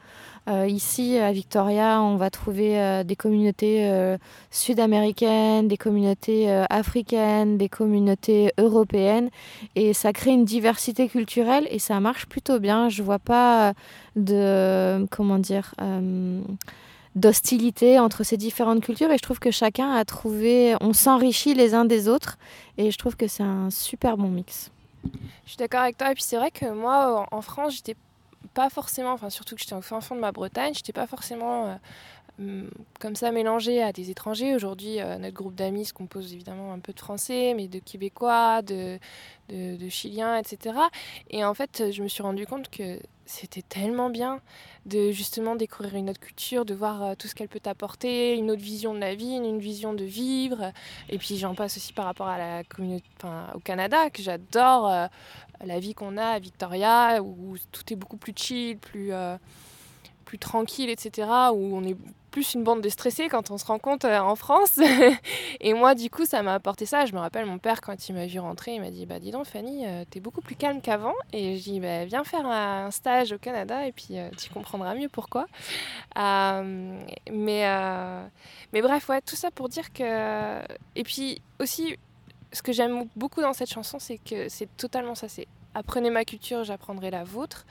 Euh, 0.49 0.67
ici, 0.67 1.19
à 1.19 1.31
Victoria, 1.31 2.03
on 2.03 2.17
va 2.17 2.31
trouver 2.31 2.81
euh, 2.81 3.05
des 3.05 3.15
communautés 3.15 3.89
sud-américaines, 4.51 5.69
des 5.69 5.77
communautés 5.77 6.51
africaines, 6.69 7.59
des 7.59 7.69
communautés 7.69 8.51
européennes, 8.59 9.31
et 9.77 9.93
ça 9.93 10.13
crée 10.13 10.33
une 10.33 10.45
diversité 10.45 11.07
culturelle 11.09 11.69
et 11.71 11.79
ça 11.79 12.01
marche 12.01 12.27
plutôt 12.27 12.59
bien. 12.59 12.89
Je 12.89 13.05
vois 13.05 13.21
pas 13.21 13.73
de 14.17 15.07
comment 15.13 15.39
dire. 15.39 15.77
D'hostilité 17.15 17.99
entre 17.99 18.25
ces 18.25 18.37
différentes 18.37 18.83
cultures 18.83 19.11
et 19.11 19.19
je 19.19 19.23
trouve 19.23 19.39
que 19.39 19.51
chacun 19.51 19.93
a 19.93 20.05
trouvé, 20.05 20.77
on 20.81 20.93
s'enrichit 20.93 21.55
les 21.55 21.75
uns 21.75 21.85
des 21.85 22.09
autres 22.09 22.39
et 22.79 22.91
je 22.91 22.99
trouve 22.99 23.17
que 23.17 23.27
c'est 23.27 23.43
un 23.43 23.71
super 23.71 24.17
bon 24.17 24.29
mix. 24.29 24.71
Je 25.45 25.51
suis 25.51 25.57
d'accord 25.57 25.81
avec 25.81 25.99
toi. 25.99 26.11
Et 26.11 26.15
puis 26.15 26.23
c'est 26.23 26.37
vrai 26.37 26.51
que 26.51 26.71
moi, 26.71 27.27
en 27.31 27.43
France, 27.43 27.75
j'étais 27.77 27.97
pas 28.55 28.71
forcément, 28.71 29.13
enfin 29.13 29.31
surtout 29.31 29.55
que 29.55 29.61
j'étais 29.61 29.75
au 29.75 29.81
fin 29.81 30.01
fond 30.01 30.15
de 30.15 30.21
ma 30.21 30.33
Bretagne, 30.33 30.73
j'étais 30.75 30.93
pas 30.93 31.07
forcément 31.07 31.67
euh, 31.69 31.75
comme 33.01 33.17
ça 33.17 33.33
mélangée 33.33 33.83
à 33.83 33.93
des 33.93 34.11
étrangers. 34.11 34.55
Aujourd'hui, 34.55 35.01
euh, 35.01 35.19
notre 35.19 35.35
groupe 35.35 35.55
d'amis 35.55 35.85
se 35.85 35.93
compose 35.93 36.33
évidemment 36.33 36.73
un 36.73 36.79
peu 36.79 36.93
de 36.93 37.01
Français, 37.01 37.53
mais 37.57 37.69
de 37.69 37.79
Québécois, 37.79 38.63
de, 38.63 38.99
de, 39.49 39.89
Chiliens, 39.89 40.37
etc. 40.37 40.77
Et 41.31 41.45
en 41.45 41.55
fait, 41.55 41.91
je 41.91 42.03
me 42.03 42.09
suis 42.09 42.23
rendu 42.23 42.47
compte 42.47 42.71
que 42.71 43.01
c'était 43.27 43.63
tellement 43.63 44.11
bien 44.11 44.41
de 44.87 45.11
justement 45.11 45.57
découvrir 45.57 45.95
une 45.95 46.11
autre 46.11 46.21
culture, 46.21 46.65
de 46.65 46.75
voir 46.75 47.03
euh, 47.03 47.15
tout 47.19 47.29
ce 47.29 47.35
qu'elle 47.35 47.49
peut 47.49 47.61
t'apporter, 47.61 48.37
une 48.37 48.51
autre 48.51 48.63
vision 48.63 48.95
de 48.95 48.99
la 48.99 49.15
vie, 49.15 49.35
une, 49.35 49.59
vision 49.59 49.93
de 49.95 50.05
vivre. 50.05 50.73
Et 51.09 51.19
puis 51.19 51.37
j'en 51.37 51.55
passe 51.55 51.77
aussi 51.77 51.93
par 51.93 52.05
rapport 52.05 52.29
à 52.29 52.39
la 52.39 52.65
communauté, 52.65 53.05
au 53.55 53.61
Canada, 53.61 54.11
que 54.11 54.23
j'adore. 54.23 54.89
euh, 54.89 55.07
la 55.65 55.79
vie 55.79 55.95
qu'on 55.95 56.17
a 56.17 56.27
à 56.27 56.39
Victoria, 56.41 57.23
où 57.23 57.57
tout 57.71 57.93
est 57.93 57.97
beaucoup 57.97 58.17
plus 58.17 58.33
chill, 58.35 58.79
plus, 58.79 59.13
plus 60.25 60.39
tranquille, 60.39 60.91
etc., 60.91 61.29
où 61.53 61.77
on 61.77 61.85
est 61.85 61.97
plus 62.33 62.55
une 62.55 62.65
bande 62.65 62.81
de 62.81 62.89
stressés 62.89 63.29
quand 63.29 63.53
on 63.53 63.59
se 63.59 63.65
rencontre 63.67 64.07
euh, 64.07 64.19
en 64.19 64.35
France. 64.35 64.81
et 65.61 65.75
moi, 65.75 65.95
du 65.95 66.11
coup, 66.11 66.25
ça 66.25 66.43
m'a 66.43 66.55
apporté 66.55 66.87
ça. 66.87 67.07
Je 67.07 67.13
me 67.13 67.21
rappelle, 67.21 67.47
mon 67.47 67.59
père, 67.59 67.81
quand 67.81 68.09
il 68.09 68.15
m'a 68.15 68.27
vu 68.27 68.41
rentrer, 68.41 68.75
il 68.75 68.81
m'a 68.81 68.91
dit, 68.91 69.07
bah 69.07 69.21
dis 69.21 69.31
donc, 69.31 69.47
Fanny, 69.47 69.87
euh, 69.87 70.05
t'es 70.11 70.19
beaucoup 70.19 70.41
plus 70.41 70.57
calme 70.57 70.81
qu'avant. 70.81 71.15
Et 71.33 71.59
je 71.59 71.63
dis, 71.63 71.79
bah, 71.79 72.05
viens 72.07 72.25
faire 72.25 72.47
un 72.47 72.91
stage 72.91 73.33
au 73.33 73.39
Canada 73.39 73.87
et 73.87 73.93
puis 73.93 74.19
euh, 74.19 74.31
tu 74.37 74.51
comprendras 74.51 74.95
mieux 74.97 75.09
pourquoi. 75.09 75.47
Mais, 76.17 77.65
mais 78.73 78.83
bref, 78.83 79.09
ouais, 79.09 79.21
tout 79.21 79.37
ça 79.37 79.51
pour 79.51 79.69
dire 79.69 79.93
que... 79.93 80.63
Et 80.97 81.05
puis 81.05 81.41
aussi, 81.61 81.97
ce 82.53 82.63
que 82.63 82.73
j'aime 82.73 83.09
beaucoup 83.15 83.43
dans 83.43 83.53
cette 83.53 83.71
chanson, 83.71 83.99
c'est 83.99 84.19
que 84.19 84.49
c'est 84.49 84.75
totalement 84.77 85.15
ça. 85.15 85.29
C'est 85.29 85.47
apprenez 85.75 86.11
ma 86.11 86.25
culture, 86.25 86.65
j'apprendrai 86.65 87.11
la 87.11 87.25
vôtre. 87.25 87.67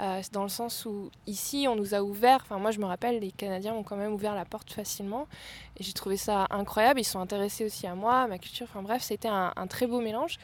Euh, 0.00 0.20
dans 0.32 0.42
le 0.42 0.48
sens 0.48 0.84
où 0.84 1.10
ici, 1.26 1.66
on 1.68 1.76
nous 1.76 1.94
a 1.94 2.02
ouvert. 2.02 2.40
Enfin, 2.42 2.58
moi, 2.58 2.70
je 2.70 2.78
me 2.78 2.84
rappelle, 2.84 3.20
les 3.20 3.30
Canadiens 3.32 3.74
ont 3.74 3.82
quand 3.82 3.96
même 3.96 4.12
ouvert 4.12 4.34
la 4.34 4.44
porte 4.44 4.72
facilement. 4.72 5.26
Et 5.78 5.82
j'ai 5.82 5.92
trouvé 5.92 6.16
ça 6.16 6.46
incroyable. 6.50 7.00
Ils 7.00 7.04
sont 7.04 7.20
intéressés 7.20 7.64
aussi 7.64 7.86
à 7.86 7.94
moi, 7.94 8.22
à 8.22 8.26
ma 8.26 8.38
culture. 8.38 8.66
Enfin, 8.68 8.82
bref, 8.82 9.02
c'était 9.02 9.28
un, 9.28 9.52
un 9.56 9.66
très 9.66 9.86
beau 9.86 10.00
mélange. 10.00 10.38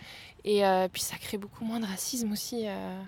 Et 0.45 0.65
euh, 0.65 0.89
puis, 0.91 1.03
ça 1.03 1.17
crée 1.19 1.39
beaucoup 1.39 1.65
moins 1.65 1.81
de 1.81 1.87
racisme 1.87 2.33
aussi, 2.33 2.65
euh, 2.67 3.03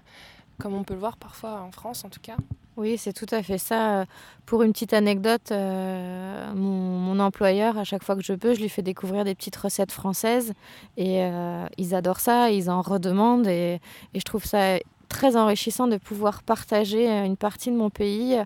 comme 0.58 0.74
on 0.74 0.84
peut 0.84 0.94
le 0.94 1.00
voir 1.00 1.16
parfois 1.16 1.60
en 1.62 1.70
France, 1.70 2.04
en 2.04 2.08
tout 2.08 2.20
cas. 2.20 2.36
Oui, 2.76 2.98
c'est 2.98 3.12
tout 3.12 3.26
à 3.30 3.42
fait 3.42 3.58
ça. 3.58 4.04
Pour 4.46 4.62
une 4.62 4.72
petite 4.72 4.94
anecdote, 4.94 5.52
euh, 5.52 6.52
mon, 6.54 7.20
employeur, 7.20 7.78
à 7.78 7.84
chaque 7.84 8.02
fois 8.02 8.16
que 8.16 8.22
je 8.22 8.32
peux, 8.32 8.54
je 8.54 8.60
lui 8.60 8.68
fais 8.68 8.82
découvrir 8.82 9.24
des 9.24 9.36
petites 9.36 9.54
recettes 9.54 9.92
françaises 9.92 10.52
et 10.96 11.22
euh, 11.22 11.66
ils 11.78 11.94
adorent 11.94 12.18
ça, 12.18 12.50
ils 12.50 12.68
en 12.68 12.82
redemandent 12.82 13.46
et, 13.46 13.80
et 14.14 14.18
je 14.18 14.24
trouve 14.24 14.44
ça 14.44 14.78
très 15.08 15.36
enrichissant 15.36 15.86
de 15.86 15.96
pouvoir 15.96 16.42
partager 16.42 17.08
euh, 17.10 17.24
une 17.24 17.36
partie 17.36 17.70
de 17.70 17.76
mon 17.76 17.90
pays 17.90 18.36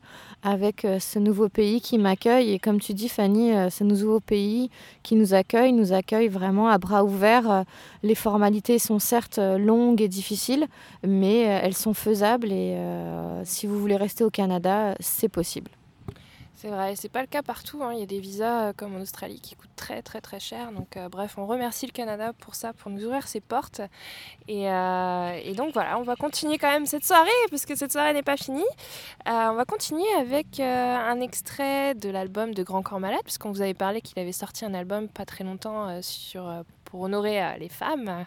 avec 0.43 0.85
euh, 0.85 0.99
ce 1.01 1.19
nouveau 1.19 1.49
pays 1.49 1.81
qui 1.81 1.99
m'accueille. 1.99 2.53
Et 2.53 2.59
comme 2.59 2.81
tu 2.81 2.95
dis, 2.95 3.09
Fanny, 3.09 3.53
euh, 3.53 3.71
ce 3.71 3.85
nouveau 3.85 4.21
pays 4.21 4.71
qui 5.03 5.15
nous 5.15 5.35
accueille, 5.35 5.73
nous 5.73 5.93
accueille 5.93 6.29
vraiment 6.29 6.69
à 6.69 6.79
bras 6.79 7.05
ouverts. 7.05 7.51
Euh, 7.51 7.63
Les 8.03 8.15
formalités 8.15 8.79
sont 8.79 8.99
certes 8.99 9.39
euh, 9.39 9.59
longues 9.59 10.03
et 10.03 10.09
difficiles, 10.09 10.67
mais 11.03 11.47
euh, 11.47 11.61
elles 11.63 11.77
sont 11.77 11.95
faisables 11.95 12.53
et 12.53 12.75
euh, 12.77 13.43
si 13.45 13.67
vous 13.67 13.79
voulez 13.79 13.97
rester 13.97 14.25
au 14.25 14.31
Canada, 14.31 14.95
c'est 15.01 15.29
possible. 15.29 15.71
C'est 16.61 16.71
vrai, 16.71 16.97
c'est 16.97 17.09
pas 17.09 17.21
le 17.21 17.29
cas 17.29 17.43
partout. 17.43 17.85
hein. 17.85 17.93
Il 17.93 18.01
y 18.01 18.03
a 18.03 18.07
des 18.07 18.19
visas 18.19 18.65
euh, 18.65 18.73
comme 18.77 18.97
en 18.97 19.01
Australie 19.01 19.41
qui 19.41 19.55
coûtent 19.55 19.77
très 19.77 20.03
très 20.03 20.21
très 20.21 20.41
cher. 20.41 20.73
Donc 20.73 20.97
euh, 20.97 21.09
bref, 21.09 21.39
on 21.39 21.47
remercie 21.47 21.87
le 21.87 21.93
Canada 21.93 22.33
pour 22.33 22.57
ça, 22.57 22.73
pour 22.73 22.91
nous 22.91 23.05
ouvrir 23.05 23.29
ses 23.29 23.39
portes. 23.41 23.81
Et, 24.49 24.69
euh, 24.69 25.41
et 25.41 25.53
donc 25.53 25.73
voilà, 25.73 26.01
on 26.01 26.03
va 26.03 26.17
continuer 26.17 26.59
quand 26.59 26.69
même 26.69 26.85
cette 26.85 27.05
soirée 27.05 27.31
parce 27.51 27.65
que 27.65 27.77
cette 27.77 27.93
soirée 27.93 28.13
n'est 28.13 28.25
pas 28.25 28.37
finie. 28.37 28.65
On 29.25 29.55
va 29.55 29.65
continuer 29.67 30.13
avec 30.19 30.59
un 30.59 31.21
extrait 31.21 31.95
de 31.95 32.11
l'album 32.11 32.53
de 32.53 32.65
Grand 32.65 32.83
Corps 32.83 32.99
Malade, 32.99 33.21
puisqu'on 33.23 33.53
vous 33.53 33.61
avait 33.61 33.75
parlé 33.75 34.01
qu'il 34.01 34.19
avait 34.19 34.33
sorti 34.33 34.65
un 34.65 34.75
album 34.75 35.09
pas 35.09 35.27
très 35.27 35.45
longtemps 35.45 36.01
pour 36.85 37.03
honorer 37.03 37.57
les 37.61 37.69
femmes. 37.69 38.27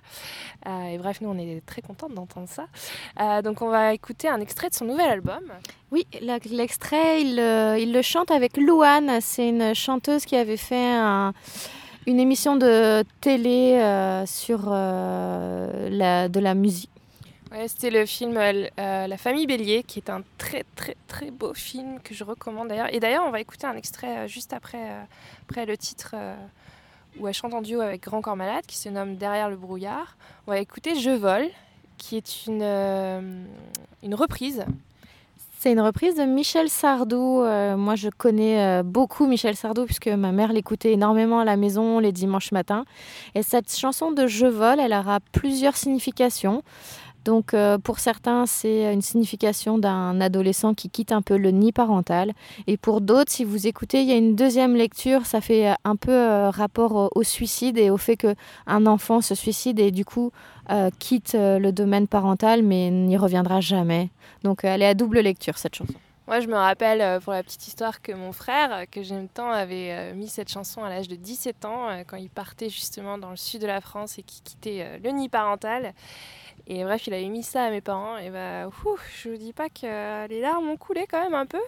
Et 0.65 0.98
bref, 1.00 1.20
nous 1.20 1.30
on 1.30 1.38
est 1.38 1.65
très 1.65 1.82
contentes 1.82 2.13
d'entendre 2.13 2.48
ça. 2.48 3.41
Donc 3.41 3.62
on 3.62 3.67
va 3.70 3.94
écouter 3.94 4.30
un 4.30 4.39
extrait 4.39 4.70
de 4.70 4.76
son 4.76 4.86
nouvel 4.86 5.10
album. 5.10 5.44
Oui, 5.91 6.08
l'extrait, 6.49 7.21
il, 7.21 7.39
euh, 7.39 7.77
il 7.77 7.91
le 7.91 8.01
chante 8.01 8.32
avec 8.32 8.56
Louane. 8.56 9.19
C'est 9.19 9.49
une 9.49 9.73
chanteuse 9.75 10.23
qui 10.25 10.38
avait 10.38 10.56
fait 10.58 10.89
un- 10.93 11.34
une 12.08 12.19
émission 12.19 12.56
de 12.56 13.04
télé 13.19 13.73
euh, 13.75 14.25
sur 14.25 14.62
euh, 14.67 16.27
de 16.30 16.39
la 16.39 16.54
musique. 16.56 16.89
Ouais, 17.51 17.67
c'était 17.67 17.89
le 17.89 18.06
film 18.06 18.36
La 18.77 19.17
famille 19.17 19.45
Bélier, 19.45 19.84
qui 19.84 19.99
est 19.99 20.10
un 20.10 20.23
très 20.38 20.63
très 20.77 20.95
très 21.10 21.30
beau 21.30 21.54
film 21.54 21.99
que 22.01 22.13
je 22.13 22.23
recommande 22.23 22.69
d'ailleurs. 22.69 22.93
Et 22.93 23.01
d'ailleurs, 23.01 23.25
on 23.27 23.32
va 23.32 23.41
écouter 23.41 23.67
un 23.67 23.75
extrait 23.75 24.30
juste 24.30 24.54
après, 24.54 24.80
le 25.67 25.75
titre 25.77 26.15
où 27.19 27.27
elle 27.27 27.34
chante 27.34 27.54
en 27.54 27.62
duo 27.62 27.82
avec 27.82 28.04
Grand 28.04 28.21
Corps 28.21 28.38
Malade, 28.38 28.65
qui 28.65 28.77
se 28.77 28.88
nomme 28.88 29.17
Derrière 29.17 29.49
le 29.49 29.58
brouillard. 29.58 30.15
On 30.47 30.51
va 30.51 30.60
écouter 30.60 30.97
Je 30.97 31.10
vole, 31.10 31.49
qui 31.97 32.15
est 32.15 32.47
une 32.47 34.15
reprise. 34.15 34.63
C'est 35.63 35.71
une 35.71 35.82
reprise 35.82 36.15
de 36.15 36.24
Michel 36.24 36.69
Sardou. 36.69 37.43
Euh, 37.43 37.78
moi, 37.78 37.93
je 37.93 38.10
connais 38.10 38.80
euh, 38.80 38.82
beaucoup 38.82 39.28
Michel 39.28 39.56
Sardou 39.56 39.86
puisque 39.86 40.08
ma 40.08 40.32
mère 40.32 40.54
l'écoutait 40.54 40.91
énormément 40.91 41.39
à 41.39 41.45
la 41.45 41.56
maison 41.56 42.00
les 42.00 42.12
dimanches 42.12 42.52
matins. 42.52 42.84
Et 43.36 43.43
cette 43.43 43.71
chanson 43.71 44.12
de 44.12 44.26
Je 44.26 44.47
vole, 44.47 44.80
elle 44.80 44.91
aura 44.91 45.19
plusieurs 45.32 45.78
significations. 45.78 46.63
Donc 47.26 47.54
euh, 47.54 47.78
pour 47.78 48.00
certains, 48.00 48.46
c'est 48.46 48.92
une 48.94 49.02
signification 49.02 49.78
d'un 49.78 50.20
adolescent 50.22 50.74
qui 50.74 50.90
quitte 50.90 51.12
un 51.12 51.22
peu 51.22 51.38
le 51.38 51.52
nid 51.52 51.72
parental. 51.72 52.34
Et 52.68 52.78
pour 52.78 53.02
d'autres, 53.02 53.32
si 53.32 53.44
vous 53.44 53.68
écoutez, 53.68 54.02
il 54.02 54.08
y 54.08 54.12
a 54.12 54.18
une 54.18 54.36
deuxième 54.36 54.76
lecture, 54.76 55.26
ça 55.26 55.42
fait 55.42 55.74
un 55.84 55.96
peu 55.96 56.12
euh, 56.12 56.50
rapport 56.50 57.12
au, 57.16 57.24
suicide 57.24 57.78
et 57.78 57.90
au 57.90 57.98
fait 57.98 58.18
qu'un 58.18 58.86
enfant 58.86 59.22
se 59.22 59.36
suicide 59.36 59.80
et 59.80 59.92
du 59.92 60.06
coup 60.06 60.32
euh, 60.72 60.90
quitte 61.00 61.36
euh, 61.36 61.60
le 61.60 61.72
domaine 61.72 62.08
parental 62.08 62.64
mais 62.64 62.90
n'y 62.90 63.18
reviendra 63.18 63.62
jamais. 63.62 64.10
Donc 64.44 64.66
euh, 64.66 64.70
elle 64.70 64.82
est 64.82 64.88
à 64.88 64.94
double 64.96 65.20
lecture 65.20 65.58
cette 65.58 65.76
chanson. 65.76 65.94
Moi, 66.32 66.40
je 66.40 66.48
me 66.48 66.56
rappelle, 66.56 67.02
euh, 67.02 67.20
pour 67.20 67.34
la 67.34 67.44
petite 67.44 67.68
histoire, 67.68 68.02
que 68.02 68.14
mon 68.14 68.32
frère, 68.32 68.72
euh, 68.72 68.86
que 68.90 69.04
j'aime 69.04 69.28
tant, 69.28 69.52
avait 69.52 69.92
euh, 69.92 70.14
mis 70.14 70.30
cette 70.30 70.48
chanson 70.50 70.82
à 70.82 70.88
l'âge 70.88 71.10
de 71.10 71.16
17 71.16 71.66
ans, 71.66 71.90
euh, 71.90 72.04
quand 72.08 72.16
il 72.16 72.30
partait 72.30 72.70
justement 72.70 73.18
dans 73.18 73.32
le 73.32 73.36
sud 73.36 73.62
de 73.62 73.68
la 73.68 73.82
France 73.82 74.18
et 74.18 74.24
qu'il 74.24 74.42
quittait 74.42 74.82
euh, 74.82 74.98
le 75.04 75.10
nid 75.10 75.28
parental. 75.28 75.94
Et 76.67 76.84
bref, 76.84 77.06
il 77.08 77.13
avait 77.13 77.28
mis 77.30 77.43
ça 77.43 77.65
à 77.65 77.69
mes 77.69 77.82
parents. 77.82 78.17
Et 78.17 78.30
bah, 78.30 78.67
ouf, 78.67 79.02
je 79.21 79.30
vous 79.30 79.38
dis 79.38 79.54
pas 79.54 79.69
que 79.69 79.86
euh, 79.86 80.28
les 80.28 80.41
larmes 80.41 80.69
ont 80.69 80.78
coulé 80.78 81.06
quand 81.10 81.21
même 81.21 81.34
un 81.36 81.45
peu. 81.45 81.60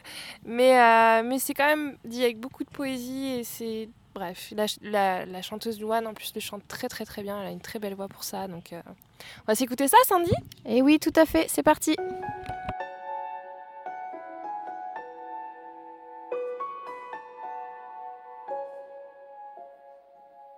Mais, 0.46 0.80
euh, 0.80 1.24
mais 1.24 1.40
c'est 1.40 1.54
quand 1.54 1.66
même 1.68 1.98
dit 2.06 2.24
avec 2.24 2.40
beaucoup 2.40 2.64
de 2.64 2.70
poésie 2.70 3.28
et 3.40 3.44
c'est. 3.44 3.90
Bref, 4.16 4.54
la, 4.56 4.66
la- 4.84 5.26
la 5.26 5.42
chanteuse 5.42 5.82
Louane 5.82 6.06
en 6.06 6.14
plus 6.14 6.34
le 6.36 6.40
chante 6.40 6.62
très 6.68 6.88
très 6.88 7.04
très 7.04 7.24
bien, 7.24 7.42
elle 7.42 7.48
a 7.48 7.50
une 7.50 7.60
très 7.60 7.80
belle 7.80 7.96
voix 7.96 8.08
pour 8.08 8.24
ça, 8.24 8.48
donc 8.48 8.72
euh, 8.72 8.80
on 8.88 9.44
va 9.48 9.56
s'écouter 9.56 9.88
ça 9.88 9.98
Sandy 10.06 10.30
Et 10.68 10.84
oui, 10.84 11.00
tout 11.00 11.14
à 11.16 11.26
fait, 11.26 11.48
c'est 11.50 11.64
parti. 11.64 11.96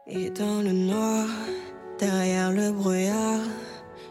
Et 0.08 0.30
dans 0.30 0.62
le 0.62 0.72
noir, 0.72 1.28
derrière 2.00 2.52
le 2.52 2.72
brouillard, 2.72 3.42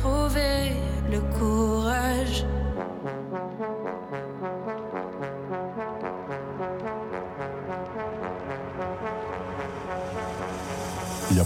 trouver 0.00 0.72
le 1.10 1.20
courage. 1.38 2.44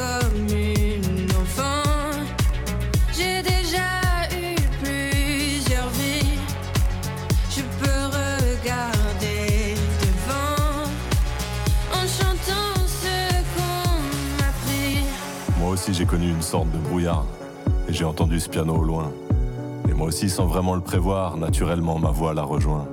comme 0.00 0.46
une 0.48 1.30
enfant, 1.42 1.82
j'ai 3.12 3.42
déjà 3.42 3.88
eu 4.32 4.54
plusieurs 4.82 5.88
vies. 5.90 6.38
Je 7.50 7.60
peux 7.80 8.04
regarder 8.06 9.74
devant 10.00 10.88
en 11.92 12.04
chantant 12.06 12.74
ce 12.86 13.42
qu'on 13.54 13.98
m'a 14.38 14.50
pris. 14.64 15.04
Moi 15.58 15.70
aussi 15.70 15.92
j'ai 15.92 16.06
connu 16.06 16.30
une 16.30 16.42
sorte 16.42 16.70
de 16.70 16.78
brouillard 16.78 17.26
et 17.86 17.92
j'ai 17.92 18.04
entendu 18.04 18.40
ce 18.40 18.48
piano 18.48 18.76
au 18.76 18.84
loin. 18.84 19.12
Et 19.88 19.92
moi 19.92 20.06
aussi 20.06 20.30
sans 20.30 20.46
vraiment 20.46 20.74
le 20.74 20.80
prévoir, 20.80 21.36
naturellement 21.36 21.98
ma 21.98 22.10
voix 22.10 22.32
la 22.32 22.44
rejoint. 22.44 22.88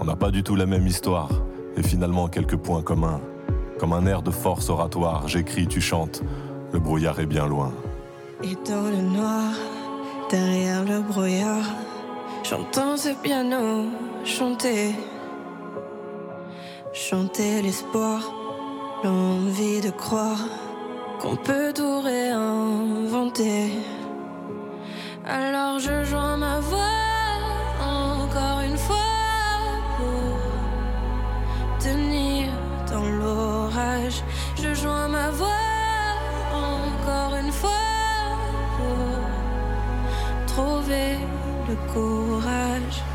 On 0.00 0.04
n'a 0.06 0.16
pas 0.16 0.30
du 0.30 0.42
tout 0.42 0.56
la 0.56 0.64
même 0.64 0.86
histoire 0.86 1.28
et 1.76 1.82
finalement 1.82 2.28
quelques 2.28 2.56
points 2.56 2.82
communs. 2.82 3.20
Comme 3.80 3.94
un 3.94 4.04
air 4.04 4.20
de 4.20 4.30
force 4.30 4.68
oratoire, 4.68 5.26
j'écris, 5.26 5.66
tu 5.66 5.80
chantes, 5.80 6.22
le 6.70 6.78
brouillard 6.78 7.18
est 7.18 7.24
bien 7.24 7.46
loin. 7.46 7.72
Et 8.42 8.54
dans 8.68 8.82
le 8.82 9.00
noir, 9.00 9.54
derrière 10.28 10.84
le 10.84 11.00
brouillard, 11.00 11.64
j'entends 12.44 12.98
ce 12.98 13.08
piano 13.22 13.86
chanter. 14.22 14.94
Chanter 16.92 17.62
l'espoir, 17.62 18.20
l'envie 19.02 19.80
de 19.80 19.88
croire 19.88 20.44
qu'on 21.18 21.36
peut 21.36 21.72
tout 21.74 22.00
réinventer. 22.02 23.72
Alors 25.26 25.78
je 25.78 26.04
joins 26.04 26.36
ma 26.36 26.60
voix 26.60 26.98
encore 27.80 28.60
une 28.60 28.76
fois 28.76 29.09
Je 34.56 34.74
joins 34.74 35.08
ma 35.08 35.30
voix 35.30 35.48
encore 36.52 37.34
une 37.36 37.52
fois 37.52 37.70
pour 38.76 40.46
trouver 40.46 41.16
le 41.68 41.76
courage. 41.92 43.09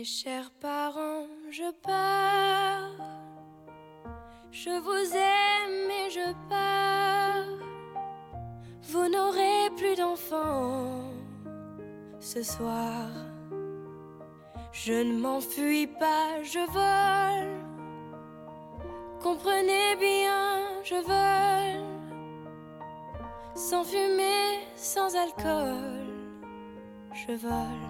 Mes 0.00 0.06
chers 0.06 0.50
parents, 0.62 1.26
je 1.50 1.70
pars. 1.82 2.88
Je 4.50 4.70
vous 4.86 5.06
aime 5.14 5.90
et 5.90 6.08
je 6.08 6.32
pars. 6.48 7.44
Vous 8.90 9.06
n'aurez 9.10 9.68
plus 9.76 9.96
d'enfants 9.96 11.02
ce 12.18 12.42
soir. 12.42 13.10
Je 14.72 14.94
ne 14.94 15.18
m'enfuis 15.18 15.86
pas, 15.86 16.42
je 16.44 16.64
vole. 16.78 17.60
Comprenez 19.22 19.96
bien, 19.96 20.62
je 20.82 20.98
vole. 21.10 21.84
Sans 23.54 23.84
fumée, 23.84 24.60
sans 24.76 25.14
alcool. 25.14 26.06
Je 27.12 27.32
vole, 27.34 27.89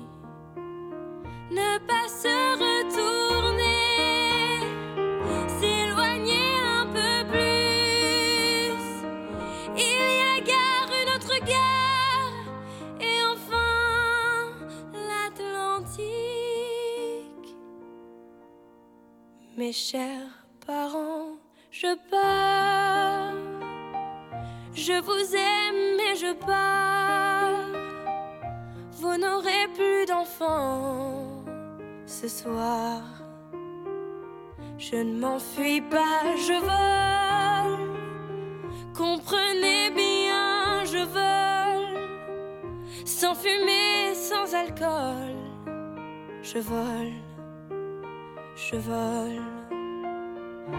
Ne 1.51 1.77
pas 1.79 2.07
se 2.07 2.35
retourner, 2.63 3.91
s'éloigner 5.59 6.55
un 6.79 6.85
peu 6.85 7.15
plus. 7.29 8.71
Il 9.75 9.99
y 10.19 10.21
a 10.31 10.39
gare, 10.39 10.91
une 11.01 11.09
autre 11.13 11.37
gare, 11.45 12.37
et 13.01 13.19
enfin 13.33 14.53
l'Atlantique. 15.09 16.07
Mes 19.57 19.73
chers 19.73 20.45
parents, 20.65 21.35
je 21.69 21.97
pars. 22.09 23.33
Je 24.73 25.01
vous 25.01 25.35
aime 25.35 25.99
et 25.99 26.15
je 26.15 26.33
pars. 26.45 27.67
Vous 28.93 29.17
n'aurez 29.17 29.67
plus 29.75 30.05
d'enfants 30.05 31.30
ce 32.11 32.27
soir. 32.27 33.01
Je 34.77 34.97
ne 34.97 35.19
m'enfuis 35.19 35.81
pas, 35.81 36.35
je 36.35 36.57
vole. 36.69 37.89
Comprenez 38.93 39.89
bien, 39.91 40.83
je 40.83 41.03
vole. 41.17 42.09
Sans 43.05 43.33
fumée, 43.33 44.13
sans 44.13 44.53
alcool. 44.53 45.35
Je 46.43 46.59
vole, 46.59 47.13
je 48.55 48.75
vole. 48.75 49.41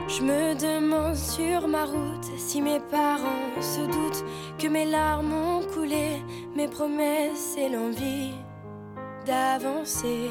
Je 0.08 0.22
me 0.22 0.54
demande 0.54 1.16
sur 1.16 1.66
ma 1.66 1.86
route 1.86 2.30
si 2.36 2.60
mes 2.60 2.80
parents 2.80 3.60
se 3.60 3.80
doutent 3.80 4.24
que 4.58 4.68
mes 4.68 4.84
larmes 4.84 5.32
ont 5.32 5.62
coulé, 5.74 6.20
mes 6.54 6.68
promesses 6.68 7.56
et 7.56 7.70
l'envie 7.70 8.34
d'avancer. 9.24 10.30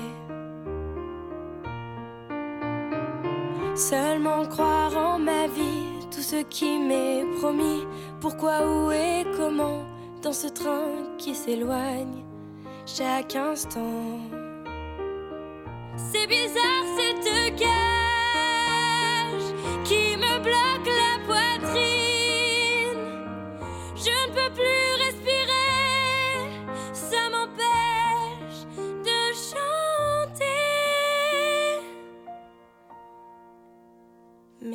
Seulement 3.90 4.46
croire 4.46 4.96
en 4.96 5.18
ma 5.18 5.48
vie, 5.48 6.06
tout 6.12 6.22
ce 6.22 6.44
qui 6.44 6.78
m'est 6.78 7.26
promis. 7.40 7.84
Pourquoi, 8.20 8.60
où 8.62 8.92
et 8.92 9.26
comment, 9.36 9.84
dans 10.22 10.34
ce 10.34 10.48
train 10.48 10.86
qui 11.18 11.34
s'éloigne 11.34 12.24
chaque 12.86 13.36
instant. 13.36 14.20
C'est 15.98 16.28
bizarre 16.28 16.86
cette 16.96 17.56
cage 17.56 18.01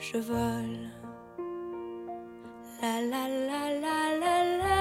je 0.00 0.18
vole. 0.18 0.90
La 2.80 3.00
la 3.00 3.26
la 3.26 3.62
la 3.84 3.98
la 4.22 4.36
la. 4.60 4.78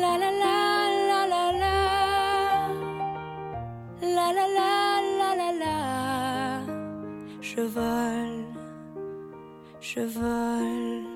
La 0.00 0.16
la 0.22 0.30
la 0.42 0.56
la 1.08 1.20
la 1.32 1.44
la. 1.62 1.76
La 4.16 4.32
la 4.32 4.46
la 4.58 4.72
la 5.18 5.30
la 5.40 5.50
la. 5.62 5.76
Je 7.40 7.62
vole, 7.62 8.44
je 9.80 10.00
vole. 10.06 11.11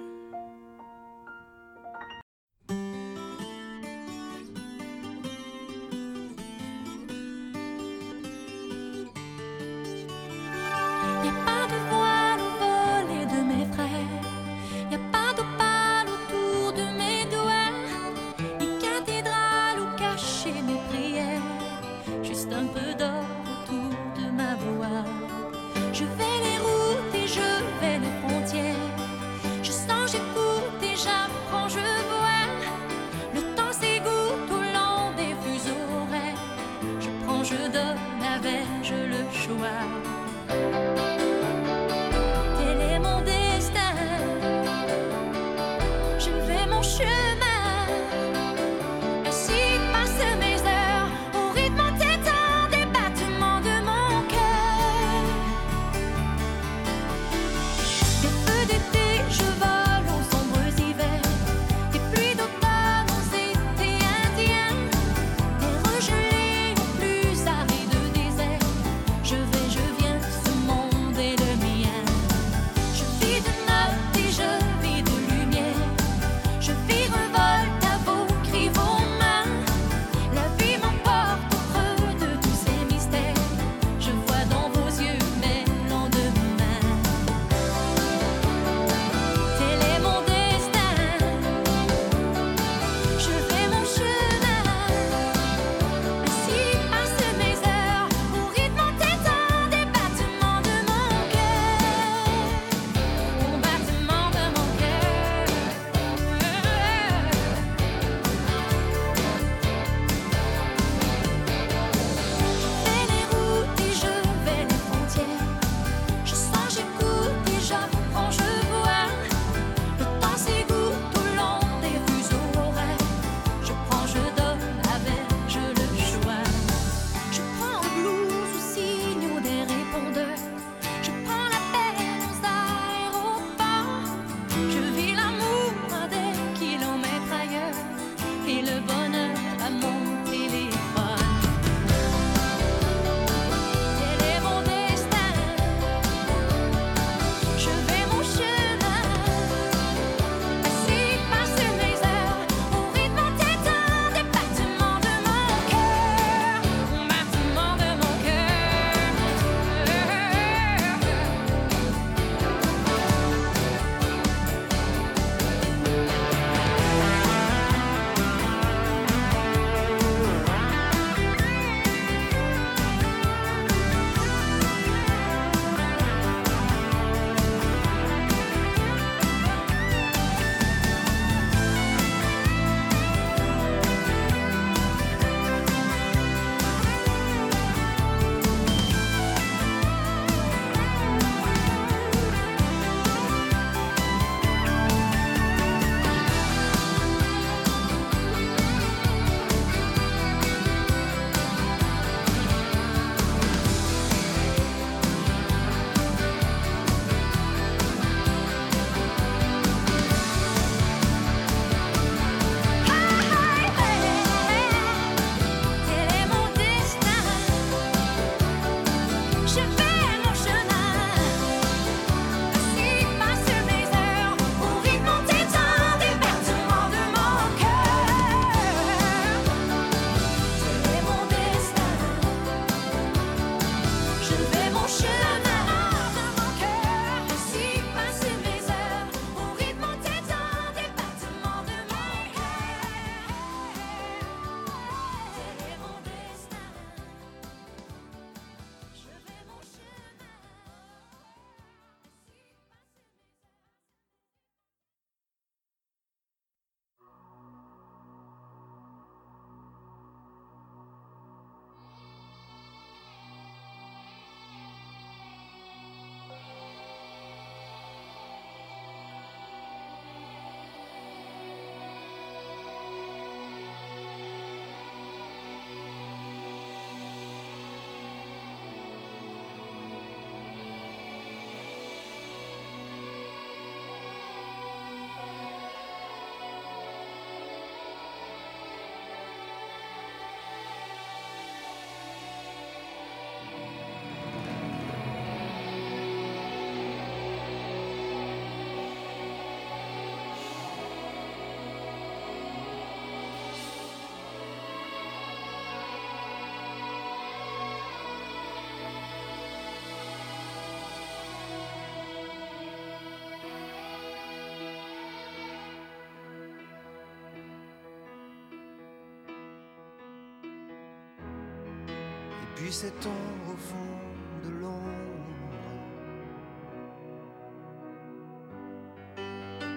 Puis 322.67 322.83
ombre 323.07 323.53
au 323.53 323.57
fond 323.57 323.95
de 324.43 324.51
l'ombre. 324.61 324.83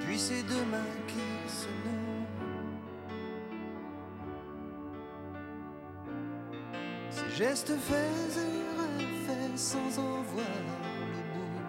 Puis 0.06 0.18
ces 0.18 0.42
deux 0.42 0.66
mains 0.66 0.98
qui 1.08 1.30
se 1.48 1.68
nouent. 1.68 2.26
Ces 7.12 7.30
gestes 7.38 7.76
faits 7.78 8.38
et 8.38 8.64
refaits 8.80 9.58
sans 9.58 10.00
en 10.00 10.22
voir 10.24 10.48
le 11.14 11.22
bout. 11.34 11.62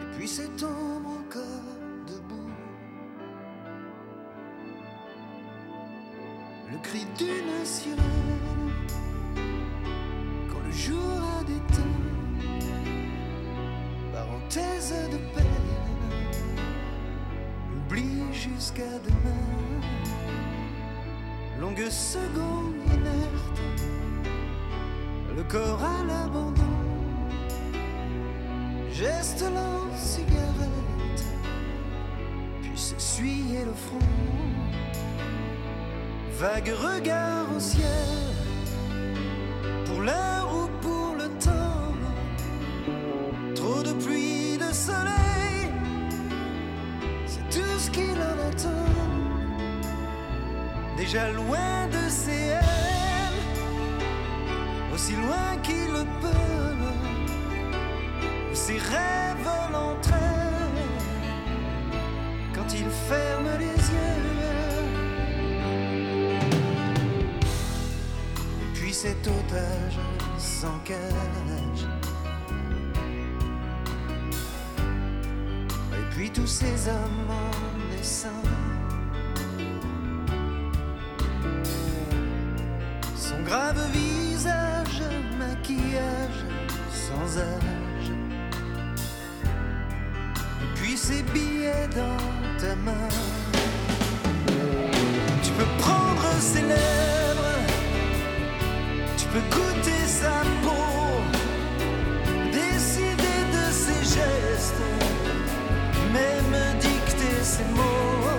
Et 0.00 0.16
puis 0.16 0.26
cette 0.26 0.62
ombre 0.64 1.10
encore 1.20 1.68
debout. 2.08 2.50
le 6.72 6.78
cri 6.78 7.06
d'une 7.16 7.64
sirène 7.64 8.13
jour 10.76 11.20
a 11.40 11.44
déteint 11.44 11.84
parenthèse 14.12 14.94
de 15.10 15.18
peine. 15.34 15.44
Oublie 17.76 18.32
jusqu'à 18.32 18.98
demain. 19.04 19.80
Longue 21.60 21.88
seconde 21.88 22.74
inerte. 22.86 23.60
Le 25.36 25.42
corps 25.44 25.82
à 25.82 26.04
l'abandon. 26.04 26.62
Geste 28.92 29.42
lent 29.42 29.96
cigarette 29.96 31.24
puis 32.62 32.78
s'essuyer 32.78 33.64
le 33.64 33.72
front. 33.72 33.98
Vague 36.38 36.72
regard 36.72 37.46
au 37.56 37.60
ciel, 37.60 38.34
pour 39.86 40.00
l'heure 40.00 40.43
Loin 51.14 51.86
de 51.92 52.08
ses 52.08 52.48
ailes, 52.48 53.40
aussi 54.92 55.12
loin 55.12 55.56
qu'il 55.62 55.86
le 55.92 56.04
peut, 56.20 56.74
où 58.50 58.54
ses 58.54 58.78
rêves 58.78 59.48
l'entraînent 59.70 60.90
quand 62.52 62.66
il 62.74 62.90
ferme 62.90 63.46
les 63.60 63.76
yeux. 63.94 64.22
Et 68.62 68.74
puis 68.74 68.92
cet 68.92 69.24
otage 69.24 70.00
sans 70.36 70.78
cage. 70.84 71.86
Et 75.92 76.06
puis 76.10 76.28
tous 76.30 76.48
ces 76.48 76.88
hommes 76.88 77.30
en 77.30 78.00
essaim. 78.00 78.73
Grave 83.46 83.80
visage, 83.92 85.02
maquillage 85.38 86.44
sans 86.90 87.38
âge. 87.38 88.10
Puis 90.74 90.96
ces 90.96 91.22
billets 91.22 91.88
dans 91.94 92.24
ta 92.58 92.74
main. 92.76 93.08
Tu 95.42 95.50
peux 95.52 95.70
prendre 95.78 96.26
ses 96.40 96.62
lèvres, 96.62 97.58
tu 99.16 99.26
peux 99.26 99.44
goûter 99.54 100.06
sa 100.06 100.42
peau, 100.62 101.20
décider 102.50 103.40
de 103.56 103.64
ses 103.70 104.02
gestes, 104.02 104.84
même 106.12 106.56
dicter 106.80 107.36
ses 107.42 107.64
mots, 107.74 108.30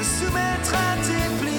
soumettre 0.00 0.74
à 0.74 0.96
tes 1.06 1.28
plaisirs, 1.40 1.57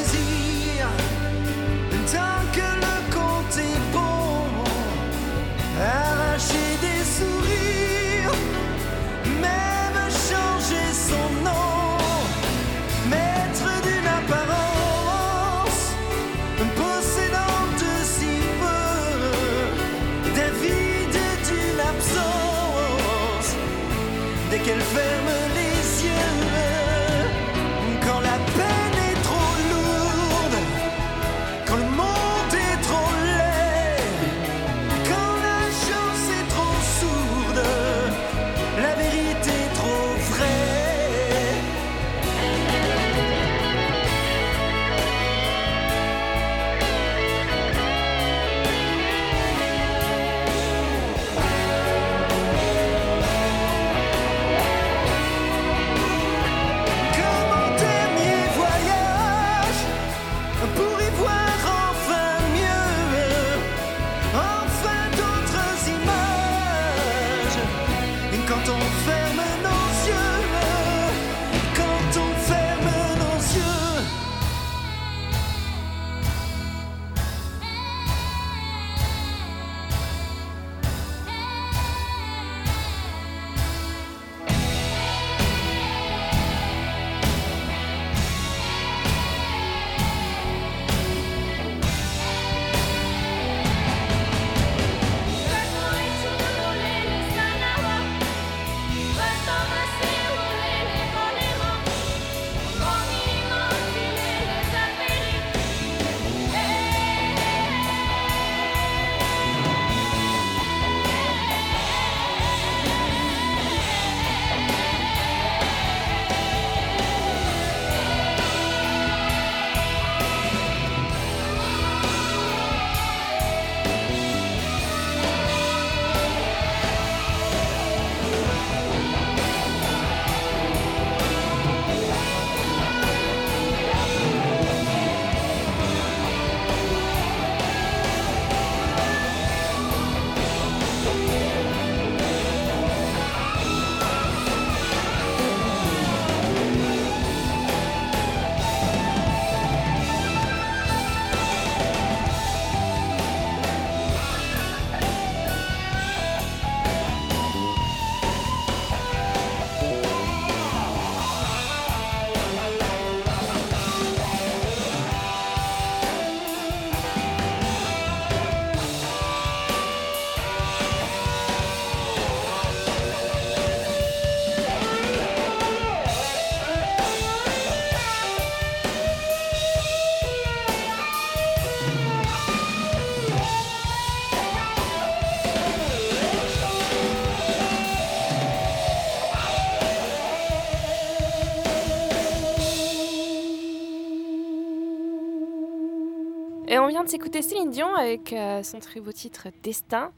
vient 197.00 197.06
de 197.06 197.10
s'écouter 197.12 197.42
Céline 197.42 197.70
Dion 197.70 197.96
avec 197.96 198.34
euh, 198.34 198.62
son 198.62 198.80
très 198.80 199.00
beau 199.00 199.14
titre 199.14 199.48
Destin. 199.64 200.12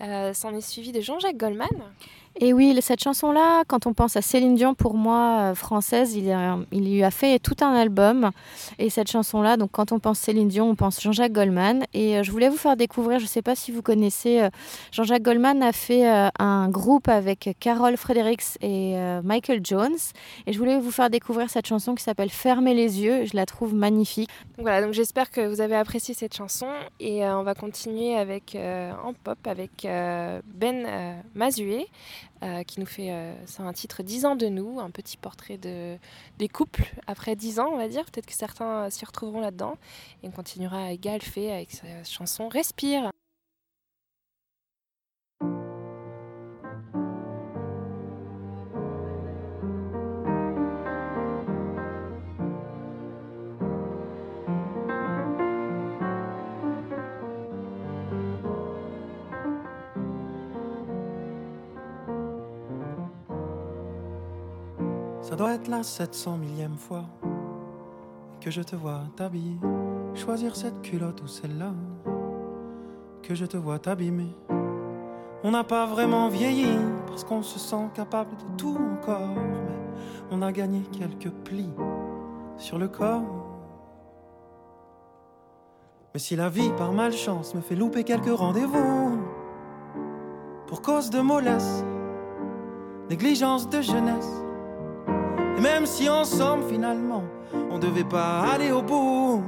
Euh, 0.00 0.32
S'en 0.32 0.54
est 0.54 0.60
suivi 0.60 0.92
de 0.92 1.00
Jean-Jacques 1.00 1.36
Goldman. 1.36 1.66
Et 2.40 2.52
oui, 2.52 2.78
cette 2.80 3.02
chanson-là, 3.02 3.64
quand 3.66 3.86
on 3.86 3.94
pense 3.94 4.16
à 4.16 4.22
Céline 4.22 4.54
Dion, 4.54 4.74
pour 4.74 4.94
moi, 4.94 5.38
euh, 5.40 5.54
française, 5.56 6.14
il, 6.14 6.24
lui 6.72 7.02
a 7.02 7.10
fait 7.10 7.40
tout 7.40 7.56
un 7.60 7.74
album. 7.74 8.30
Et 8.78 8.90
cette 8.90 9.10
chanson-là, 9.10 9.56
donc 9.56 9.70
quand 9.72 9.90
on 9.90 9.98
pense 9.98 10.20
Céline 10.20 10.46
Dion, 10.46 10.70
on 10.70 10.76
pense 10.76 11.02
Jean-Jacques 11.02 11.32
Goldman. 11.32 11.84
Et 11.94 12.16
euh, 12.16 12.22
je 12.22 12.30
voulais 12.30 12.48
vous 12.48 12.56
faire 12.56 12.76
découvrir, 12.76 13.18
je 13.18 13.24
ne 13.24 13.28
sais 13.28 13.42
pas 13.42 13.56
si 13.56 13.72
vous 13.72 13.82
connaissez, 13.82 14.40
euh, 14.40 14.50
Jean-Jacques 14.92 15.22
Goldman 15.22 15.64
a 15.64 15.72
fait 15.72 16.06
un 16.38 16.68
groupe 16.68 17.08
avec 17.08 17.56
Carol 17.58 17.96
Fredericks 17.96 18.56
et 18.60 18.94
Michael 19.24 19.60
Jones. 19.64 19.96
Et 20.46 20.52
je 20.52 20.58
voulais 20.58 20.78
vous 20.78 20.90
faire 20.90 21.10
découvrir 21.10 21.50
cette 21.50 21.66
chanson 21.66 21.94
qui 21.94 22.04
s'appelle 22.04 22.30
Fermez 22.30 22.74
les 22.74 23.00
yeux. 23.00 23.24
Je 23.24 23.34
la 23.36 23.46
trouve 23.46 23.74
magnifique. 23.74 24.30
Voilà, 24.58 24.82
donc 24.82 24.92
j'espère 24.92 25.30
que 25.30 25.46
vous 25.46 25.60
avez 25.60 25.76
apprécié 25.76 26.14
cette 26.14 26.36
chanson 26.36 26.66
et 27.00 27.24
on 27.24 27.42
va 27.42 27.54
continuer 27.54 28.16
avec 28.16 28.56
en 28.56 29.12
pop 29.12 29.38
avec 29.46 29.86
Ben 30.58 30.84
euh, 30.86 31.20
Mazué 31.34 31.86
euh, 32.42 32.62
qui 32.62 32.78
nous 32.78 32.86
fait 32.86 33.10
euh, 33.10 33.34
c'est 33.46 33.62
un 33.62 33.72
titre 33.72 34.02
10 34.02 34.24
ans 34.24 34.36
de 34.36 34.46
nous, 34.46 34.78
un 34.78 34.90
petit 34.90 35.16
portrait 35.16 35.58
de 35.58 35.96
des 36.38 36.48
couples 36.48 36.84
après 37.06 37.34
10 37.34 37.58
ans, 37.60 37.70
on 37.72 37.76
va 37.76 37.88
dire. 37.88 38.04
Peut-être 38.04 38.26
que 38.26 38.32
certains 38.32 38.84
euh, 38.84 38.90
s'y 38.90 39.04
retrouveront 39.04 39.40
là-dedans 39.40 39.76
et 40.22 40.28
on 40.28 40.30
continuera 40.30 40.84
avec 40.84 41.00
Galfé 41.00 41.52
avec 41.52 41.72
sa 41.72 42.04
chanson 42.04 42.48
Respire. 42.48 43.10
Ça 65.28 65.36
doit 65.36 65.52
être 65.52 65.68
la 65.68 65.82
700 65.82 66.38
millième 66.38 66.78
fois 66.78 67.04
que 68.40 68.50
je 68.50 68.62
te 68.62 68.74
vois 68.74 69.02
t'habiller. 69.14 69.58
Choisir 70.14 70.56
cette 70.56 70.80
culotte 70.80 71.20
ou 71.20 71.26
celle-là, 71.26 71.74
que 73.22 73.34
je 73.34 73.44
te 73.44 73.58
vois 73.58 73.78
t'abîmer. 73.78 74.34
On 75.44 75.50
n'a 75.50 75.64
pas 75.64 75.84
vraiment 75.84 76.30
vieilli 76.30 76.78
parce 77.06 77.24
qu'on 77.24 77.42
se 77.42 77.58
sent 77.58 77.90
capable 77.92 78.30
de 78.38 78.56
tout 78.56 78.74
encore, 78.74 79.34
mais 79.34 80.00
on 80.30 80.40
a 80.40 80.50
gagné 80.50 80.80
quelques 80.98 81.30
plis 81.44 81.74
sur 82.56 82.78
le 82.78 82.88
corps. 82.88 83.20
Mais 86.14 86.20
si 86.20 86.36
la 86.36 86.48
vie 86.48 86.70
par 86.78 86.92
malchance 86.92 87.54
me 87.54 87.60
fait 87.60 87.76
louper 87.76 88.02
quelques 88.02 88.34
rendez-vous, 88.34 89.18
pour 90.66 90.80
cause 90.80 91.10
de 91.10 91.20
mollesse, 91.20 91.84
négligence 93.10 93.68
de 93.68 93.82
jeunesse, 93.82 94.42
et 95.58 95.60
même 95.60 95.86
si 95.86 96.08
ensemble 96.08 96.62
finalement 96.68 97.24
on 97.70 97.78
devait 97.78 98.04
pas 98.04 98.42
aller 98.42 98.70
au 98.70 98.80
bout. 98.80 99.42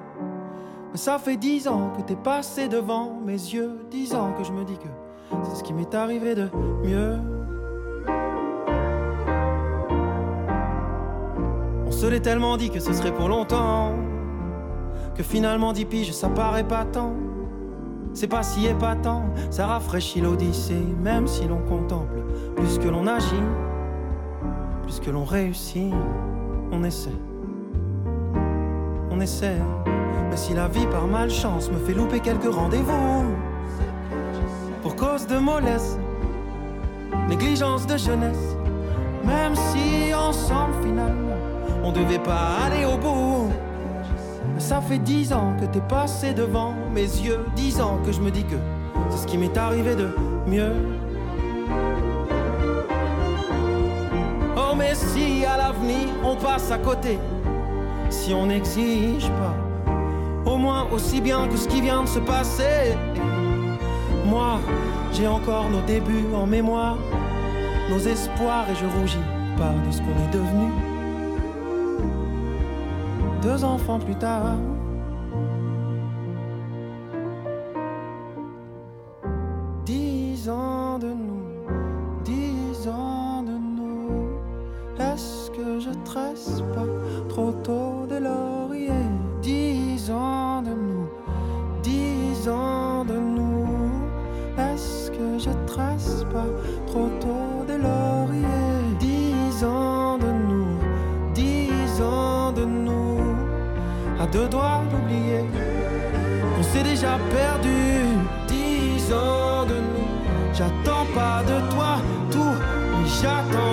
Mais 0.90 0.98
ça 0.98 1.18
fait 1.18 1.36
dix 1.36 1.68
ans 1.68 1.92
que 1.96 2.02
t'es 2.02 2.16
passé 2.16 2.66
devant 2.68 3.16
mes 3.24 3.32
yeux, 3.32 3.78
dix 3.90 4.14
ans 4.14 4.32
que 4.36 4.42
je 4.42 4.50
me 4.50 4.64
dis 4.64 4.76
que 4.76 4.88
c'est 5.44 5.56
ce 5.56 5.62
qui 5.62 5.72
m'est 5.72 5.94
arrivé 5.94 6.34
de 6.34 6.48
mieux. 6.82 7.16
On 11.86 11.92
se 11.92 12.06
l'est 12.06 12.20
tellement 12.20 12.56
dit 12.56 12.70
que 12.70 12.80
ce 12.80 12.92
serait 12.92 13.14
pour 13.14 13.28
longtemps, 13.28 13.94
que 15.14 15.22
finalement 15.22 15.72
dix 15.72 15.84
piges 15.84 16.12
ça 16.12 16.28
paraît 16.28 16.66
pas 16.66 16.84
tant. 16.84 17.12
C'est 18.12 18.26
pas 18.26 18.42
si 18.42 18.66
épatant, 18.66 19.22
ça 19.50 19.66
rafraîchit 19.66 20.20
l'odyssée, 20.20 20.82
même 21.00 21.28
si 21.28 21.46
l'on 21.46 21.60
contemple 21.60 22.24
plus 22.56 22.78
que 22.78 22.88
l'on 22.88 23.06
agit 23.06 23.36
plus 24.90 25.00
que 25.00 25.10
l'on 25.10 25.24
réussit, 25.24 25.92
on 26.72 26.82
essaie. 26.82 27.10
On 29.10 29.20
essaie. 29.20 29.58
Mais 30.30 30.36
si 30.36 30.52
la 30.54 30.66
vie 30.66 30.86
par 30.86 31.06
malchance 31.06 31.70
me 31.70 31.78
fait 31.78 31.94
louper 31.94 32.18
quelques 32.18 32.52
rendez-vous, 32.52 33.24
pour 34.82 34.96
cause 34.96 35.26
de 35.26 35.38
mollesse, 35.38 35.96
négligence 37.28 37.86
de 37.86 37.96
jeunesse, 37.96 38.56
même 39.24 39.54
si 39.54 40.12
ensemble 40.12 40.74
finalement 40.82 41.36
on 41.84 41.92
devait 41.92 42.18
pas 42.18 42.56
aller 42.64 42.84
au 42.84 42.98
bout. 42.98 43.52
Ça 44.58 44.80
fait 44.80 44.98
dix 44.98 45.32
ans 45.32 45.54
que 45.60 45.66
t'es 45.66 45.86
passé 45.88 46.34
devant 46.34 46.74
mes 46.92 47.02
yeux, 47.02 47.44
dix 47.54 47.80
ans 47.80 47.98
que 48.04 48.12
je 48.12 48.20
me 48.20 48.30
dis 48.30 48.44
que 48.44 48.56
c'est 49.10 49.18
ce 49.18 49.26
qui 49.26 49.38
m'est 49.38 49.56
arrivé 49.56 49.94
de 49.94 50.08
mieux. 50.48 50.72
Mais 54.90 54.96
si 54.96 55.44
à 55.44 55.56
l'avenir 55.56 56.08
on 56.24 56.34
passe 56.34 56.70
à 56.72 56.78
côté, 56.78 57.18
si 58.08 58.34
on 58.34 58.46
n'exige 58.46 59.28
pas, 59.28 59.54
au 60.50 60.56
moins 60.56 60.88
aussi 60.90 61.20
bien 61.20 61.46
que 61.46 61.56
ce 61.56 61.68
qui 61.68 61.80
vient 61.80 62.02
de 62.02 62.08
se 62.08 62.18
passer. 62.18 62.96
Moi, 64.26 64.58
j'ai 65.12 65.28
encore 65.28 65.70
nos 65.70 65.80
débuts 65.82 66.26
en 66.34 66.46
mémoire, 66.46 66.98
nos 67.88 67.98
espoirs 67.98 68.66
et 68.70 68.74
je 68.74 68.86
rougis 68.98 69.26
pas 69.56 69.74
de 69.86 69.92
ce 69.92 69.98
qu'on 69.98 70.16
est 70.24 70.32
devenu. 70.32 70.72
Deux 73.42 73.64
enfants 73.64 73.98
plus 73.98 74.16
tard. 74.16 74.56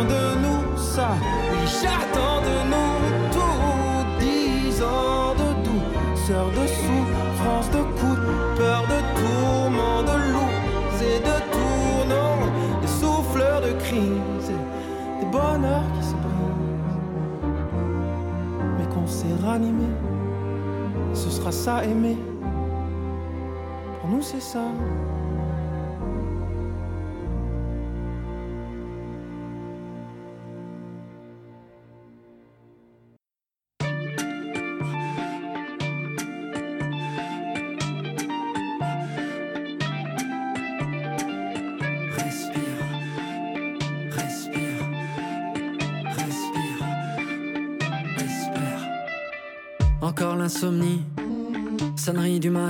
De 0.04 0.24
nous 0.44 0.78
ça. 0.78 1.10
Oui, 1.52 1.68
j'attends 1.82 2.42
de 2.42 2.56
nous 2.72 3.32
tout. 3.32 3.62
Dix 4.20 4.82
ans 4.82 5.34
de 5.42 5.50
douceur, 5.68 6.48
de 6.52 6.68
souffrance, 6.68 7.70
de 7.72 7.82
coups 8.00 8.20
de 8.20 8.58
peur, 8.58 8.84
de 8.94 9.00
tourments, 9.20 10.04
de 10.04 10.18
loups 10.34 10.58
et 11.02 11.20
de 11.20 11.38
tournants, 11.54 12.48
des 12.82 12.88
souffleurs 12.88 13.62
de 13.62 13.72
crise, 13.80 14.52
des 15.20 15.26
bonheurs 15.32 15.84
qui 15.96 16.04
se 16.08 16.14
brisent, 16.14 17.08
mais 18.78 18.88
qu'on 18.94 19.08
s'est 19.08 19.36
ranimé. 19.46 19.90
Ce 21.14 21.30
sera 21.30 21.52
ça 21.52 21.84
aimer. 21.84 22.18
Pour 24.02 24.10
nous, 24.10 24.22
c'est 24.22 24.42
ça. 24.42 24.66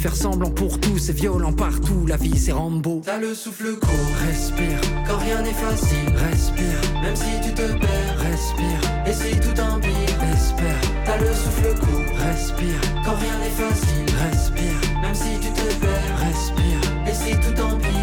faire 0.00 0.16
semblant 0.16 0.50
pour 0.50 0.80
tout, 0.80 0.96
c'est 0.96 1.12
violent 1.12 1.52
partout, 1.52 2.06
la 2.06 2.16
vie 2.16 2.38
c'est 2.38 2.52
Rambo. 2.52 3.02
T'as 3.04 3.18
le 3.18 3.34
souffle 3.34 3.76
court, 3.78 4.16
respire. 4.26 4.80
Quand 5.06 5.18
rien 5.18 5.42
n'est 5.42 5.52
facile, 5.52 6.08
respire. 6.30 6.80
Même 7.02 7.16
si 7.16 7.40
tu 7.42 7.52
te 7.52 7.66
perds, 7.78 8.18
respire. 8.18 8.80
Et 9.06 9.12
si 9.12 9.38
tout 9.40 9.60
empire, 9.60 9.92
espère. 10.32 10.80
T'as 11.04 11.18
le 11.18 11.34
souffle 11.34 11.78
court, 11.80 12.16
respire. 12.26 12.80
Quand 13.04 13.16
rien 13.16 13.36
n'est 13.42 13.56
facile, 13.62 14.16
respire. 14.24 14.80
Même 15.02 15.14
si 15.14 15.38
tu 15.38 15.52
te 15.52 15.74
perds, 15.80 16.16
respire. 16.24 16.80
Et 17.06 17.14
si 17.14 17.32
tout 17.36 17.60
empire, 17.60 17.99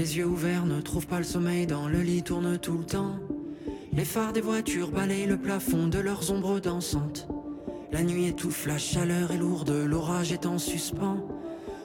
Les 0.00 0.16
yeux 0.16 0.24
ouverts 0.24 0.64
ne 0.64 0.80
trouvent 0.80 1.06
pas 1.06 1.18
le 1.18 1.24
sommeil, 1.24 1.66
dans 1.66 1.86
le 1.86 2.00
lit 2.00 2.22
tourne 2.22 2.56
tout 2.56 2.78
le 2.78 2.84
temps. 2.84 3.16
Les 3.92 4.06
phares 4.06 4.32
des 4.32 4.40
voitures 4.40 4.90
balayent 4.90 5.26
le 5.26 5.36
plafond 5.36 5.88
de 5.88 5.98
leurs 5.98 6.30
ombres 6.30 6.58
dansantes. 6.58 7.28
La 7.92 8.02
nuit 8.02 8.28
étouffe, 8.28 8.66
la 8.66 8.78
chaleur 8.78 9.30
est 9.30 9.36
lourde, 9.36 9.70
l'orage 9.86 10.32
est 10.32 10.46
en 10.46 10.56
suspens. 10.56 11.18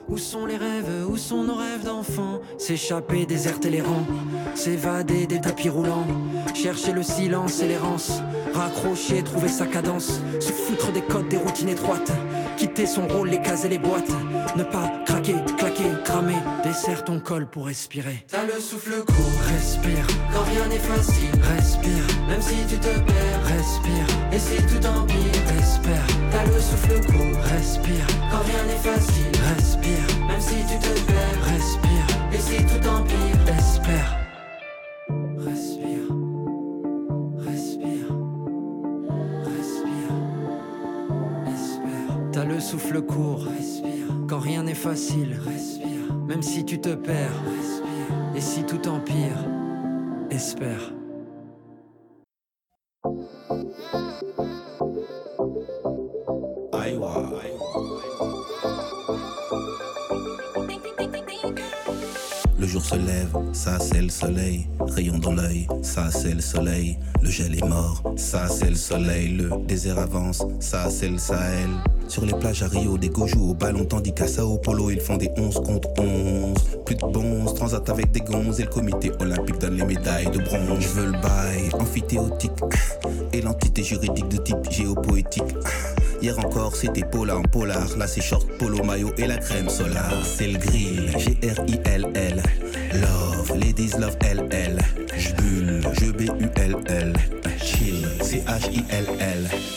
Où 0.08 0.16
sont 0.16 0.46
les 0.46 0.56
rêves, 0.56 1.06
où 1.06 1.18
sont 1.18 1.44
nos 1.44 1.56
rêves 1.56 1.84
d'enfants? 1.84 2.40
S'échapper, 2.56 3.26
déserter 3.26 3.68
les 3.68 3.82
rangs, 3.82 4.06
s'évader 4.54 5.26
des 5.26 5.42
tapis 5.42 5.68
roulants, 5.68 6.06
chercher 6.54 6.94
le 6.94 7.02
silence 7.02 7.60
et 7.60 7.68
l'errance, 7.68 8.22
raccrocher, 8.54 9.24
trouver 9.24 9.48
sa 9.48 9.66
cadence, 9.66 10.22
se 10.40 10.52
foutre 10.52 10.90
des 10.90 11.02
codes, 11.02 11.28
des 11.28 11.36
routines 11.36 11.68
étroites, 11.68 12.12
quitter 12.56 12.86
son 12.86 13.06
rôle, 13.06 13.28
les 13.28 13.40
cases 13.40 13.64
et 13.64 13.68
les 13.68 13.78
boîtes, 13.78 14.10
ne 14.56 14.64
pas 14.64 14.90
craquer, 15.04 15.36
claquer, 15.58 15.90
cramer, 16.04 16.36
dessert 16.64 17.04
ton 17.04 17.20
col 17.20 17.46
pour 17.46 17.66
respirer. 17.66 18.24
T'as 18.28 18.44
le 18.44 18.60
souffle 18.60 19.04
court, 19.04 19.40
respire. 19.54 20.06
Quand 20.32 20.42
rien 20.42 20.66
n'est 20.68 20.78
facile, 20.78 21.30
respire. 21.56 22.04
Même 22.28 22.42
si 22.42 22.56
tu 22.68 22.76
te 22.78 22.88
perds, 22.88 23.42
respire. 23.44 24.06
Et 24.32 24.38
si 24.38 24.56
tout 24.66 24.86
empire, 24.86 25.16
espère. 25.58 26.06
T'as 26.30 26.44
le 26.44 26.60
souffle 26.60 27.00
court, 27.06 27.42
respire. 27.52 28.06
Quand 28.30 28.42
rien 28.44 28.64
n'est 28.64 28.82
facile, 28.90 29.32
respire. 29.56 30.26
Même 30.26 30.40
si 30.40 30.56
tu 30.66 30.78
te 30.78 31.00
perds, 31.06 31.44
respire. 31.44 32.06
Et 32.32 32.38
si 32.38 32.56
tout 32.64 32.88
empire, 32.88 33.54
espère. 33.58 34.25
Court, 43.00 43.44
Respire. 43.44 44.06
quand 44.28 44.38
rien 44.38 44.62
n'est 44.64 44.74
facile, 44.74 45.36
Respire. 45.44 46.14
même 46.28 46.42
si 46.42 46.64
tu 46.64 46.80
te 46.80 46.94
perds, 46.94 47.32
Respire. 47.44 48.32
et 48.34 48.40
si 48.40 48.64
tout 48.64 48.88
empire, 48.88 49.36
espère. 50.30 50.92
Le 62.58 62.66
jour 62.66 62.82
se 62.84 62.94
lève, 62.94 63.36
ça 63.52 63.78
c'est 63.78 64.00
le 64.00 64.08
soleil. 64.08 64.66
Rayon 64.80 65.18
dans 65.18 65.32
l'œil, 65.32 65.66
ça 65.82 66.10
c'est 66.10 66.34
le 66.34 66.40
soleil. 66.40 66.96
Le 67.22 67.30
gel 67.30 67.54
est 67.54 67.64
mort, 67.66 68.02
ça 68.16 68.48
c'est 68.48 68.70
le 68.70 68.76
soleil. 68.76 69.36
Le 69.36 69.50
désert 69.66 69.98
avance, 69.98 70.42
ça 70.60 70.88
c'est 70.88 71.08
le 71.08 71.18
Sahel. 71.18 71.68
Sur 72.08 72.24
les 72.24 72.32
plages 72.34 72.62
à 72.62 72.68
Rio, 72.68 72.96
des 72.96 73.08
go 73.08 73.26
au 73.40 73.54
ballon, 73.54 73.84
tandis 73.84 74.12
qu'à 74.12 74.26
Sao 74.26 74.58
Paulo, 74.58 74.90
ils 74.90 75.00
font 75.00 75.16
des 75.16 75.30
11 75.36 75.54
contre 75.56 75.88
11. 75.98 76.54
Plus 76.84 76.94
de 76.94 77.06
bons, 77.06 77.44
transat 77.54 77.88
avec 77.90 78.12
des 78.12 78.20
gonzes, 78.20 78.60
et 78.60 78.64
le 78.64 78.70
comité 78.70 79.10
olympique 79.20 79.58
donne 79.58 79.76
les 79.76 79.84
médailles 79.84 80.30
de 80.30 80.38
bronze. 80.38 80.80
Je 80.80 80.88
veux 80.88 81.06
le 81.06 81.12
bail, 81.12 81.68
amphithéotique, 81.78 82.52
et 83.32 83.40
l'entité 83.40 83.82
juridique 83.82 84.28
de 84.28 84.36
type 84.38 84.70
géopoétique. 84.70 85.42
Hier 86.22 86.38
encore, 86.38 86.74
c'était 86.74 87.04
polar 87.04 87.38
en 87.38 87.42
polar. 87.42 87.86
Là, 87.98 88.06
c'est 88.06 88.22
short, 88.22 88.46
polo, 88.58 88.82
maillot 88.82 89.10
et 89.18 89.26
la 89.26 89.36
crème 89.36 89.68
solaire. 89.68 90.22
C'est 90.24 90.48
le 90.48 90.58
grill, 90.58 91.10
G-R-I-L-L. 91.18 92.42
Love, 92.94 93.58
ladies 93.58 93.92
love 93.98 94.16
L-L. 94.20 94.78
J'bulle, 95.18 95.82
je 96.00 96.10
B-U-L-L. 96.10 97.12
Chill, 97.60 98.08
C-H-I-L-L. 98.22 99.50
Regarde 99.50 99.75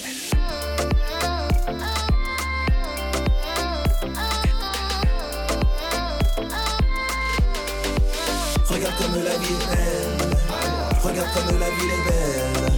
la 11.60 11.70
ville 11.70 11.92
est 11.92 12.10
belle. 12.10 12.72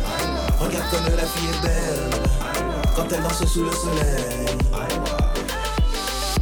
Regarde 0.59 0.86
comme 0.91 1.16
la 1.16 1.26
fille 1.26 1.49
est 1.49 1.62
belle. 1.62 2.20
Quand 2.95 3.05
elle 3.12 3.22
danse 3.24 3.45
sous 3.45 3.64
le 3.64 3.72
soleil. 3.72 4.57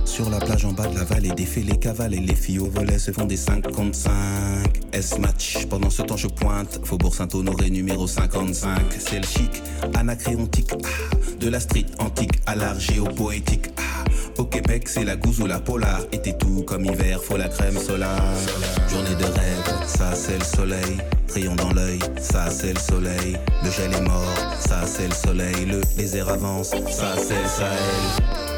Sur 0.06 0.30
la 0.30 0.40
plage 0.40 0.66
en 0.66 0.74
bas 0.74 0.88
de 0.88 0.96
la 0.98 1.06
vallée, 1.06 1.30
défait 1.30 1.62
les 1.62 1.78
cavales 1.78 2.14
et 2.14 2.20
les 2.20 2.36
filles 2.36 2.60
au 2.60 2.70
volet 2.70 3.00
se 3.00 3.12
font 3.12 3.24
des 3.26 3.38
5 3.38 3.72
contre 3.72 3.96
5. 3.96 4.12
S-match, 4.92 5.66
pendant 5.70 5.90
ce 5.90 6.02
temps 6.02 6.18
je 6.18 6.28
pointe. 6.28 6.82
Faubourg 6.84 7.16
Saint-Honoré 7.16 7.70
numéro 7.70 8.06
55. 8.06 8.70
C'est 9.00 9.20
le 9.20 9.26
chic, 9.28 9.64
anacréontique. 9.96 10.72
ah, 10.74 11.16
de 11.40 11.50
la 11.50 11.60
street 11.62 11.86
antique 12.00 12.34
à 12.46 12.56
l'art 12.56 12.80
géopoétique. 12.80 13.68
ah. 13.78 14.09
Au 14.40 14.46
Québec, 14.46 14.88
c'est 14.88 15.04
la 15.04 15.18
gousse 15.18 15.40
ou 15.40 15.48
la 15.48 15.60
polar. 15.60 16.00
Été 16.14 16.32
tout 16.38 16.64
comme 16.66 16.86
hiver, 16.86 17.22
faut 17.22 17.36
la 17.36 17.50
crème 17.50 17.78
solaire. 17.78 18.24
Journée 18.90 19.16
de 19.16 19.26
rêve, 19.26 19.86
ça 19.86 20.16
c'est 20.16 20.38
le 20.38 20.46
soleil. 20.46 20.98
Rayon 21.34 21.56
dans 21.56 21.74
l'œil, 21.74 22.00
ça 22.22 22.50
c'est 22.50 22.72
le 22.72 22.80
soleil. 22.80 23.38
Le 23.66 23.70
gel 23.70 23.94
est 23.94 24.02
mort, 24.02 24.34
ça 24.58 24.86
c'est 24.86 25.10
le 25.10 25.14
soleil. 25.14 25.66
Le 25.66 25.82
désert 25.98 26.30
avance, 26.30 26.70
ça 26.70 27.16
c'est 27.18 27.42
le 27.42 27.50
Sahel. 27.50 28.49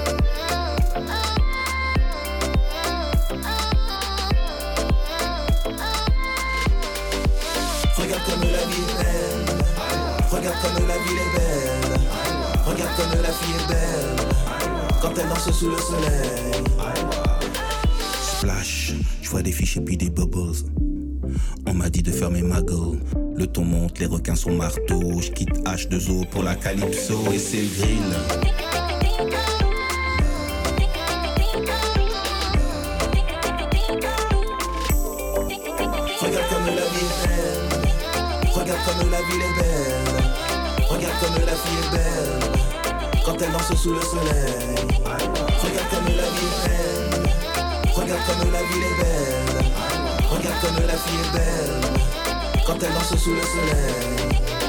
Sous 15.42 15.70
le 15.70 15.78
soleil. 15.78 16.64
Splash, 18.22 18.94
je 19.22 19.30
vois 19.30 19.42
des 19.42 19.52
fiches 19.52 19.78
et 19.78 19.82
puis 19.82 19.98
des 19.98 20.10
bubbles. 20.10 20.54
On 21.68 21.74
m'a 21.74 21.90
dit 21.90 22.04
de 22.04 22.12
fermer 22.12 22.42
ma 22.42 22.62
gueule. 22.62 23.00
Le 23.36 23.48
ton 23.48 23.66
monte, 23.66 24.00
les 24.00 24.06
requins 24.06 24.36
sont 24.36 24.54
marteaux. 24.54 25.20
Je 25.20 25.32
quitte 25.32 25.54
H2O 25.66 26.28
pour 26.30 26.44
la 26.44 26.56
calypso 26.56 27.16
et 27.34 27.40
c'est 27.40 27.62
le 27.62 27.68
grill. 27.68 28.16
Regarde 36.22 36.50
comme 36.50 36.66
la 36.66 36.86
vie 36.86 37.06
est 37.06 37.28
belle. 37.28 37.70
Regarde 38.54 38.80
comme 38.86 39.10
la 39.10 39.22
ville 39.22 39.42
est 39.42 39.56
belle. 39.60 40.24
Regarde 40.88 41.16
comme 41.20 41.46
la 41.46 41.56
fille 41.56 41.80
est 41.80 41.92
belle. 41.92 43.24
Quand 43.26 43.42
elle 43.42 43.52
danse 43.52 43.76
sous 43.76 43.94
le 43.94 44.02
soleil. 44.02 44.91
Regarde 45.64 45.90
comme 45.90 46.08
la 46.08 46.24
vie 46.24 46.48
est 46.48 46.68
belle. 46.68 47.24
Regarde 47.96 48.22
comme 48.28 48.52
la 48.52 48.64
ville 48.64 48.84
est 48.84 48.98
belle. 49.02 49.66
Regarde 50.30 50.62
comme 50.62 50.88
la 50.88 50.98
fille 50.98 51.20
est 51.20 51.34
belle. 51.34 52.64
Quand 52.66 52.82
elle 52.82 52.94
danse 52.94 53.16
sous 53.18 53.34
le 53.34 53.42
soleil. 53.42 54.61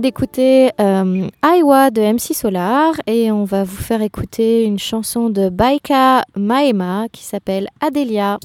d'écouter 0.00 0.70
euh, 0.80 1.28
Iowa 1.44 1.90
de 1.90 2.00
MC 2.00 2.34
Solar 2.34 2.94
et 3.06 3.32
on 3.32 3.44
va 3.44 3.64
vous 3.64 3.76
faire 3.76 4.02
écouter 4.02 4.64
une 4.64 4.78
chanson 4.78 5.30
de 5.30 5.48
Baika 5.48 6.24
Maema 6.36 7.06
qui 7.12 7.24
s'appelle 7.24 7.68
Adelia. 7.80 8.38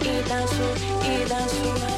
y 0.00 0.28
danzo, 0.28 0.64
y 1.02 1.28
danzo. 1.28 1.93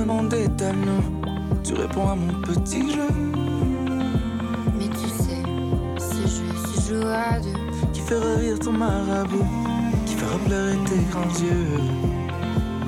demandé 0.00 0.46
ta 0.56 0.72
nom, 0.72 1.02
tu 1.62 1.74
réponds 1.74 2.08
à 2.08 2.14
mon 2.14 2.32
petit 2.42 2.90
jeu. 2.90 3.12
Mais 4.78 4.88
tu 4.88 5.08
sais, 5.22 5.42
ce 5.98 6.22
jeu, 6.34 6.50
ce 6.66 6.88
jeu 6.88 7.06
à 7.06 7.38
deux, 7.40 7.90
qui 7.92 8.00
fait 8.00 8.18
rire 8.18 8.58
ton 8.58 8.72
marabout, 8.72 9.46
qui 10.06 10.14
fera 10.14 10.38
pleurer 10.46 10.78
tes 10.88 11.02
grands 11.10 11.34
yeux. 11.44 11.80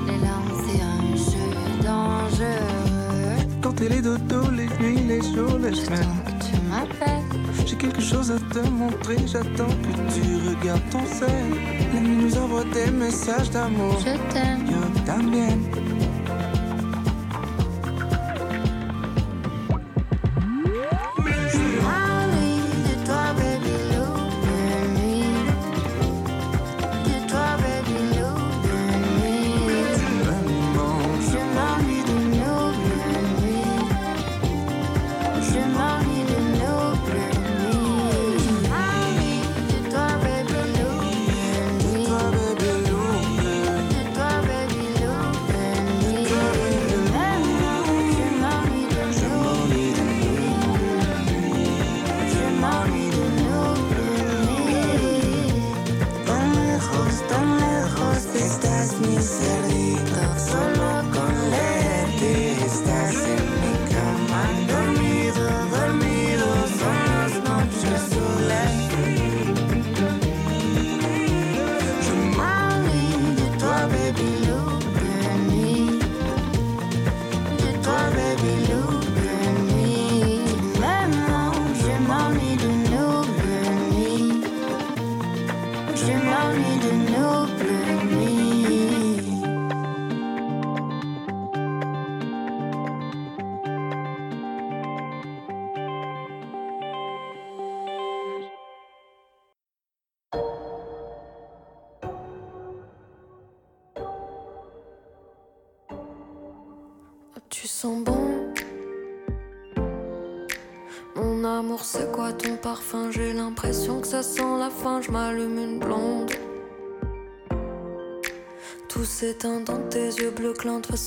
Les 0.07 0.17
larmes, 0.25 0.53
c'est 0.65 0.81
un 0.81 1.15
jeu 1.15 1.47
dangereux. 1.83 3.47
Quand 3.61 3.73
t'es 3.73 3.89
les 3.89 4.01
dodos, 4.01 4.51
les 4.51 4.67
nuits, 4.79 5.03
les 5.07 5.21
jours, 5.21 5.57
les 5.59 5.75
semaines. 5.75 6.17
que 6.25 6.45
tu 6.45 6.55
m'appelles. 6.69 7.65
J'ai 7.65 7.75
quelque 7.75 8.01
chose 8.01 8.31
à 8.31 8.39
te 8.53 8.67
montrer, 8.69 9.17
j'attends 9.27 9.75
que 9.83 10.13
tu 10.13 10.21
regardes 10.49 10.89
ton 10.89 11.05
sel. 11.05 11.29
La 11.93 11.99
nuit 11.99 12.23
nous 12.23 12.37
envoie 12.37 12.63
des 12.73 12.91
messages 12.91 13.51
d'amour. 13.51 13.99
Je 13.99 14.33
t'aime. 14.33 14.65
Yo 14.67 15.29
bien. 15.29 15.72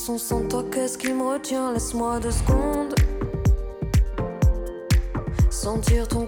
sans 0.07 0.47
toi, 0.47 0.65
qu'est-ce 0.71 0.97
qui 0.97 1.13
me 1.13 1.25
retient? 1.25 1.73
Laisse-moi 1.73 2.21
deux 2.21 2.31
secondes. 2.31 2.95
Sentir 5.51 6.07
ton 6.07 6.26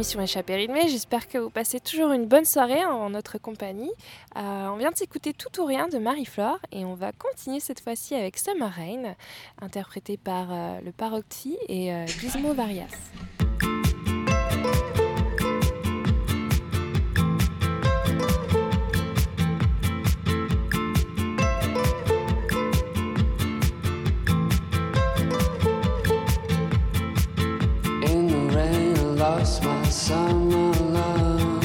Échappée. 0.00 0.66
J'espère 0.88 1.28
que 1.28 1.36
vous 1.36 1.50
passez 1.50 1.78
toujours 1.78 2.12
une 2.12 2.24
bonne 2.24 2.46
soirée 2.46 2.84
en 2.86 3.10
notre 3.10 3.36
compagnie. 3.36 3.90
Euh, 4.34 4.68
on 4.68 4.76
vient 4.76 4.90
de 4.90 4.96
s'écouter 4.96 5.34
Tout 5.34 5.60
ou 5.60 5.66
rien 5.66 5.88
de 5.88 5.98
Marie-Flore 5.98 6.58
et 6.72 6.86
on 6.86 6.94
va 6.94 7.12
continuer 7.12 7.60
cette 7.60 7.80
fois-ci 7.80 8.14
avec 8.14 8.38
Summer 8.38 8.70
Rain, 8.70 9.14
interprété 9.60 10.16
par 10.16 10.48
euh, 10.50 10.80
le 10.82 10.92
Parocti 10.92 11.58
et 11.68 11.92
euh, 11.92 12.06
Gizmo 12.06 12.54
Varias. 12.54 12.86
lost 29.30 29.62
my 29.62 29.84
summer 29.84 30.72
love. 30.96 31.64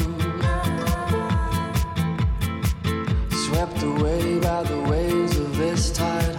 Swept 3.44 3.82
away 3.82 4.38
by 4.38 4.62
the 4.62 4.80
waves 4.90 5.36
of 5.36 5.56
this 5.56 5.90
tide. 5.90 6.35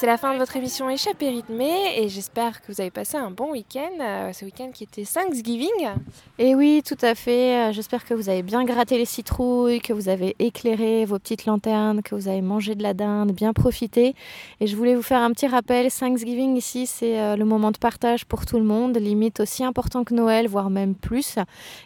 C'est 0.00 0.06
la 0.06 0.16
fin 0.16 0.32
de 0.32 0.38
votre 0.38 0.56
émission 0.56 0.88
Échappée 0.88 1.28
rythmée 1.28 1.98
et 1.98 2.08
j'espère 2.08 2.62
que 2.62 2.72
vous 2.72 2.80
avez 2.80 2.90
passé 2.90 3.18
un 3.18 3.30
bon 3.30 3.50
week-end, 3.50 4.00
euh, 4.00 4.32
ce 4.32 4.46
week-end 4.46 4.70
qui 4.72 4.84
était 4.84 5.04
Thanksgiving. 5.04 5.68
Et 6.38 6.54
oui, 6.54 6.82
tout 6.82 6.96
à 7.02 7.14
fait. 7.14 7.68
Euh, 7.68 7.72
J'espère 7.72 8.06
que 8.06 8.14
vous 8.14 8.30
avez 8.30 8.42
bien 8.42 8.64
gratté 8.64 8.96
les 8.96 9.04
citrouilles, 9.04 9.78
que 9.80 9.92
vous 9.92 10.08
avez 10.08 10.36
éclairé 10.38 11.04
vos 11.04 11.18
petites 11.18 11.44
lanternes, 11.44 12.00
que 12.00 12.14
vous 12.14 12.28
avez 12.28 12.40
mangé 12.40 12.74
de 12.74 12.82
la 12.82 12.94
dinde, 12.94 13.32
bien 13.32 13.52
profité. 13.52 14.14
Et 14.60 14.66
je 14.66 14.74
voulais 14.74 14.94
vous 14.94 15.02
faire 15.02 15.20
un 15.20 15.32
petit 15.32 15.46
rappel. 15.46 15.92
Thanksgiving 15.92 16.56
ici, 16.56 16.86
c'est 16.86 17.20
euh, 17.20 17.36
le 17.36 17.44
moment 17.44 17.70
de 17.70 17.76
partage 17.76 18.24
pour 18.24 18.46
tout 18.46 18.56
le 18.56 18.64
monde, 18.64 18.96
limite 18.96 19.40
aussi 19.40 19.64
important 19.64 20.04
que 20.04 20.14
Noël, 20.14 20.48
voire 20.48 20.70
même 20.70 20.94
plus. 20.94 21.34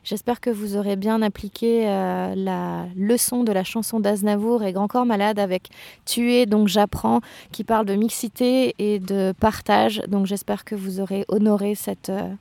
J'espère 0.04 0.40
que 0.40 0.50
vous 0.50 0.76
aurez 0.76 0.94
bien 0.94 1.20
appliqué 1.20 1.82
la 1.84 2.86
leçon 2.96 3.42
de 3.42 3.50
la 3.50 3.64
chanson 3.64 3.98
d'Aznavour 3.98 4.62
et 4.62 4.72
Grand 4.72 4.86
Corps 4.86 5.04
Malade 5.04 5.40
avec 5.40 5.70
Tuer, 6.04 6.46
donc 6.46 6.68
j'apprends, 6.68 7.20
qui 7.50 7.64
parle 7.64 7.86
de 7.86 8.03
mixité 8.04 8.74
et 8.78 8.98
de 8.98 9.32
partage. 9.38 10.02
Donc 10.08 10.26
j'espère 10.26 10.64
que 10.64 10.74
vous 10.74 11.00
aurez 11.00 11.24
honoré 11.28 11.74
cette... 11.74 12.10
euh, 12.10 12.34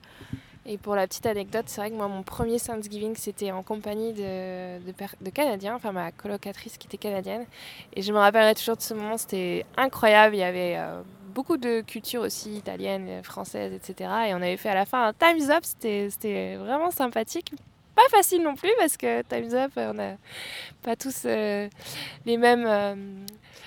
Et 0.65 0.77
pour 0.77 0.95
la 0.95 1.07
petite 1.07 1.25
anecdote, 1.25 1.65
c'est 1.67 1.79
vrai 1.81 1.89
que 1.91 1.95
moi, 1.95 2.07
mon 2.07 2.23
premier 2.23 2.59
Thanksgiving, 2.59 3.15
c'était 3.15 3.51
en 3.51 3.63
compagnie 3.63 4.13
de, 4.13 4.79
de, 5.25 5.29
Canadiens, 5.29 5.75
enfin 5.75 5.91
ma 5.91 6.11
colocatrice 6.11 6.77
qui 6.77 6.87
était 6.87 6.97
canadienne. 6.97 7.45
Et 7.95 8.01
je 8.01 8.11
me 8.13 8.19
rappellerai 8.19 8.55
toujours 8.55 8.77
de 8.77 8.81
ce 8.81 8.93
moment, 8.93 9.17
c'était 9.17 9.65
incroyable. 9.77 10.35
Il 10.35 10.39
y 10.39 10.43
avait 10.53 10.75
euh, 10.77 11.01
beaucoup 11.33 11.57
de 11.57 11.81
culture 11.81 12.21
aussi, 12.21 12.49
italienne, 12.57 13.23
française, 13.23 13.71
etc. 13.73 14.09
Et 14.27 14.33
on 14.33 14.41
avait 14.47 14.57
fait 14.57 14.69
à 14.69 14.75
la 14.75 14.85
fin 14.85 15.07
un 15.07 15.13
Time's 15.13 15.49
Up, 15.49 15.63
c'était 15.63 16.55
vraiment 16.55 16.91
sympathique. 16.91 17.51
Pas 17.95 18.09
facile 18.09 18.41
non 18.41 18.55
plus 18.55 18.71
parce 18.79 18.97
que 18.97 19.21
Time's 19.23 19.53
Up, 19.53 19.71
on 19.77 19.93
n'a 19.93 20.15
pas 20.81 20.95
tous 20.95 21.23
euh, 21.25 21.69
les 22.25 22.37
mêmes 22.37 22.65
euh, 22.67 22.95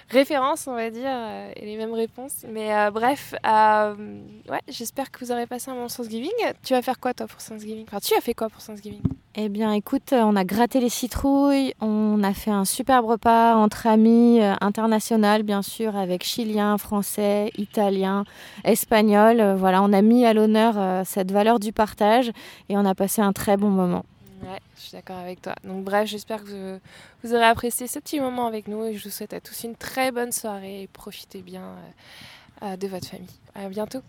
références, 0.09 0.67
on 0.67 0.75
va 0.75 0.91
dire, 0.91 1.03
euh, 1.07 1.51
et 1.57 1.67
les 1.67 1.77
mêmes 1.77 1.93
réponses. 1.93 2.45
Mais 2.49 2.75
euh, 2.75 2.91
bref, 2.91 3.35
euh, 3.47 3.95
ouais, 4.49 4.61
j'espère 4.69 5.11
que 5.11 5.25
vous 5.25 5.33
aurez 5.33 5.47
passé 5.47 5.71
un 5.71 5.75
bon 5.75 5.89
Thanksgiving. 5.89 6.31
Tu 6.63 6.75
vas 6.75 6.83
faire 6.83 7.01
quoi 7.01 7.15
toi 7.15 7.27
pour 7.27 7.43
Thanksgiving? 7.43 7.85
Enfin, 7.89 8.01
tu 8.01 8.15
as 8.15 8.21
fait 8.21 8.35
quoi 8.35 8.49
pour 8.49 8.63
Thanksgiving? 8.63 9.03
Eh 9.35 9.49
bien, 9.49 9.73
écoute, 9.73 10.13
on 10.13 10.35
a 10.35 10.45
gratté 10.45 10.81
les 10.81 10.89
citrouilles, 10.89 11.75
on 11.81 12.23
a 12.23 12.33
fait 12.33 12.51
un 12.51 12.65
superbe 12.65 13.05
repas 13.05 13.55
entre 13.55 13.87
amis 13.87 14.41
international, 14.63 15.43
bien 15.43 15.61
sûr, 15.61 15.95
avec 15.95 16.25
chiliens, 16.25 16.79
français, 16.79 17.51
italiens, 17.59 18.25
espagnols. 18.65 19.57
Voilà, 19.59 19.83
on 19.83 19.93
a 19.93 20.01
mis 20.01 20.25
à 20.25 20.33
l'honneur 20.33 21.05
cette 21.05 21.33
valeur 21.33 21.59
du 21.59 21.73
partage 21.73 22.31
et 22.71 22.79
on 22.79 22.87
a 22.87 22.95
passé 22.95 23.21
un 23.21 23.35
très 23.35 23.59
bon 23.59 23.69
moment. 23.69 24.07
Ouais, 24.43 24.61
je 24.77 24.81
suis 24.83 24.93
d'accord 24.93 25.17
avec 25.17 25.41
toi. 25.41 25.55
Donc 25.65 25.85
bref, 25.85 26.09
j'espère 26.09 26.45
que 26.45 26.79
vous, 27.23 27.35
aurez 27.35 27.45
apprécié 27.45 27.87
ce 27.87 27.99
petit 27.99 28.21
moment 28.21 28.47
avec 28.47 28.69
nous 28.69 28.85
et 28.85 28.95
je 28.95 29.05
vous 29.05 29.11
souhaite 29.11 29.33
à 29.33 29.41
tous 29.41 29.65
une 29.65 29.77
très 29.77 30.13
bonne 30.13 30.33
soirée 30.33 30.83
et 30.83 30.87
profitez 30.89 31.41
bien 31.41 31.63
euh, 31.63 32.67
euh, 32.67 32.77
de 32.77 32.87
votre 32.87 33.07
famille. 33.07 33.29
À 33.55 33.69
bientôt. 33.69 34.03